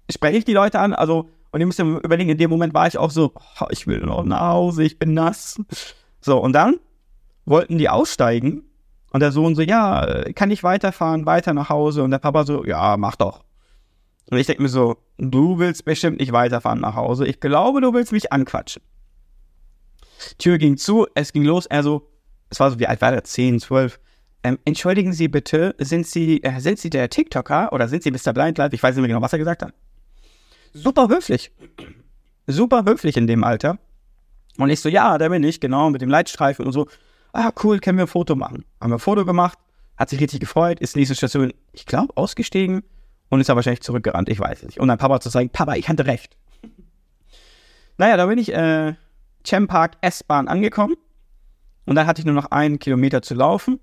[0.09, 0.93] spreche ich die Leute an.
[0.93, 3.87] Also, und ihr müsst ja überlegen, in dem Moment war ich auch so, oh, ich
[3.87, 5.61] will noch nach Hause, ich bin nass.
[6.21, 6.79] So, und dann
[7.45, 8.63] wollten die aussteigen.
[9.11, 12.03] Und der Sohn so, ja, kann ich weiterfahren, weiter nach Hause?
[12.03, 13.44] Und der Papa so, ja, mach doch.
[14.29, 17.27] Und ich denke mir so, du willst bestimmt nicht weiterfahren nach Hause.
[17.27, 18.81] Ich glaube, du willst mich anquatschen.
[20.37, 21.65] Tür ging zu, es ging los.
[21.67, 22.09] Er so,
[22.49, 23.23] es war so, wie alt war der?
[23.23, 23.99] 10, 12.
[24.43, 28.33] Ähm, entschuldigen Sie bitte, sind Sie, äh, sind Sie der TikToker oder sind Sie Mr.
[28.33, 28.75] Blind Life?
[28.75, 29.73] Ich weiß nicht mehr genau, was er gesagt hat.
[30.73, 31.51] super höflich.
[32.47, 33.79] Super höflich in dem Alter.
[34.57, 36.87] Und ich so, ja, da bin ich, genau, mit dem Leitstreifen und so.
[37.33, 38.65] Ah, cool, können wir ein Foto machen.
[38.79, 39.57] Haben wir ein Foto gemacht,
[39.97, 42.83] hat sich richtig gefreut, ist nächste Station, ich glaube, ausgestiegen
[43.29, 44.79] und ist dann wahrscheinlich zurückgerannt, ich weiß es nicht.
[44.79, 46.37] Und dann Papa zu sagen, Papa, ich hatte recht.
[47.97, 48.95] naja, da bin ich, äh,
[49.67, 50.95] Park S-Bahn angekommen.
[51.85, 53.79] Und dann hatte ich nur noch einen Kilometer zu laufen.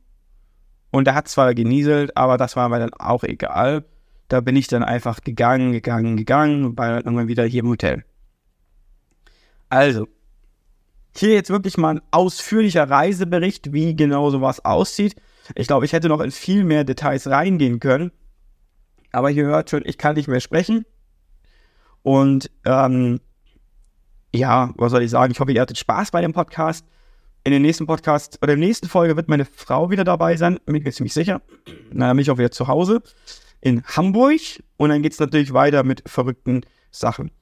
[0.90, 3.84] Und da hat zwar genieselt, aber das war mir dann auch egal.
[4.28, 7.68] Da bin ich dann einfach gegangen, gegangen, gegangen und war dann irgendwann wieder hier im
[7.68, 8.04] Hotel.
[9.68, 10.08] Also,
[11.16, 15.16] hier jetzt wirklich mal ein ausführlicher Reisebericht, wie genau sowas aussieht.
[15.54, 18.12] Ich glaube, ich hätte noch in viel mehr Details reingehen können.
[19.12, 20.84] Aber ihr hört schon, ich kann nicht mehr sprechen.
[22.02, 23.20] Und ähm,
[24.34, 25.32] ja, was soll ich sagen?
[25.32, 26.86] Ich hoffe, ihr hattet Spaß bei dem Podcast.
[27.44, 30.60] In den nächsten Podcast oder in der nächsten Folge wird meine Frau wieder dabei sein,
[30.64, 31.42] bin ich mir ziemlich sicher.
[31.92, 33.02] Dann bin ich auch wieder zu Hause
[33.60, 34.40] in Hamburg
[34.76, 37.32] und dann geht es natürlich weiter mit verrückten Sachen.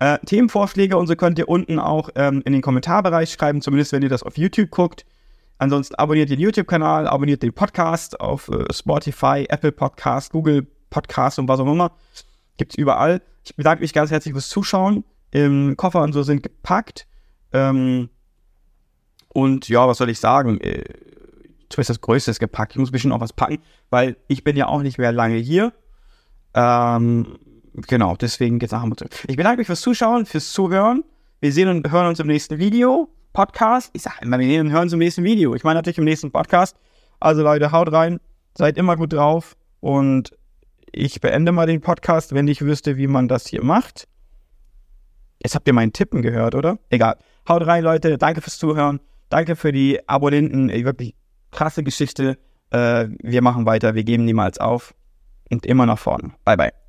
[0.00, 4.02] Äh, Themenvorschläge und so könnt ihr unten auch ähm, in den Kommentarbereich schreiben, zumindest wenn
[4.02, 5.06] ihr das auf YouTube guckt.
[5.58, 11.48] Ansonsten abonniert den YouTube-Kanal, abonniert den Podcast auf äh, Spotify, Apple Podcast, Google Podcast und
[11.48, 11.90] was auch immer.
[12.56, 13.20] Gibt's überall.
[13.44, 15.04] Ich bedanke mich ganz herzlich fürs Zuschauen.
[15.32, 17.08] Im Koffer und so sind gepackt.
[17.52, 18.08] Ähm,
[19.28, 20.60] und ja, was soll ich sagen?
[20.60, 20.84] Äh,
[21.68, 22.72] zumindest das Größte ist gepackt.
[22.72, 23.58] Ich muss bestimmt auch was packen,
[23.90, 25.72] weil ich bin ja auch nicht mehr lange hier.
[26.54, 27.38] Ähm,
[27.74, 29.08] genau, deswegen geht's nach Hamburg.
[29.26, 31.02] Ich bedanke mich fürs Zuschauen, fürs Zuhören.
[31.40, 33.08] Wir sehen und hören uns im nächsten Video.
[33.32, 33.90] Podcast.
[33.94, 35.56] Ich sage immer, wir sehen und hören uns im nächsten Video.
[35.56, 36.76] Ich meine natürlich im nächsten Podcast.
[37.18, 38.20] Also Leute, haut rein.
[38.56, 39.56] Seid immer gut drauf.
[39.80, 40.30] Und
[40.94, 44.08] ich beende mal den Podcast, wenn ich wüsste, wie man das hier macht.
[45.42, 46.78] Jetzt habt ihr meinen Tippen gehört, oder?
[46.90, 47.16] Egal.
[47.48, 48.16] Haut rein, Leute.
[48.16, 49.00] Danke fürs Zuhören.
[49.28, 50.70] Danke für die Abonnenten.
[50.70, 51.14] Wirklich
[51.50, 52.38] krasse Geschichte.
[52.70, 53.94] Äh, wir machen weiter.
[53.94, 54.94] Wir geben niemals auf.
[55.50, 56.32] Und immer nach vorne.
[56.44, 56.83] Bye, bye.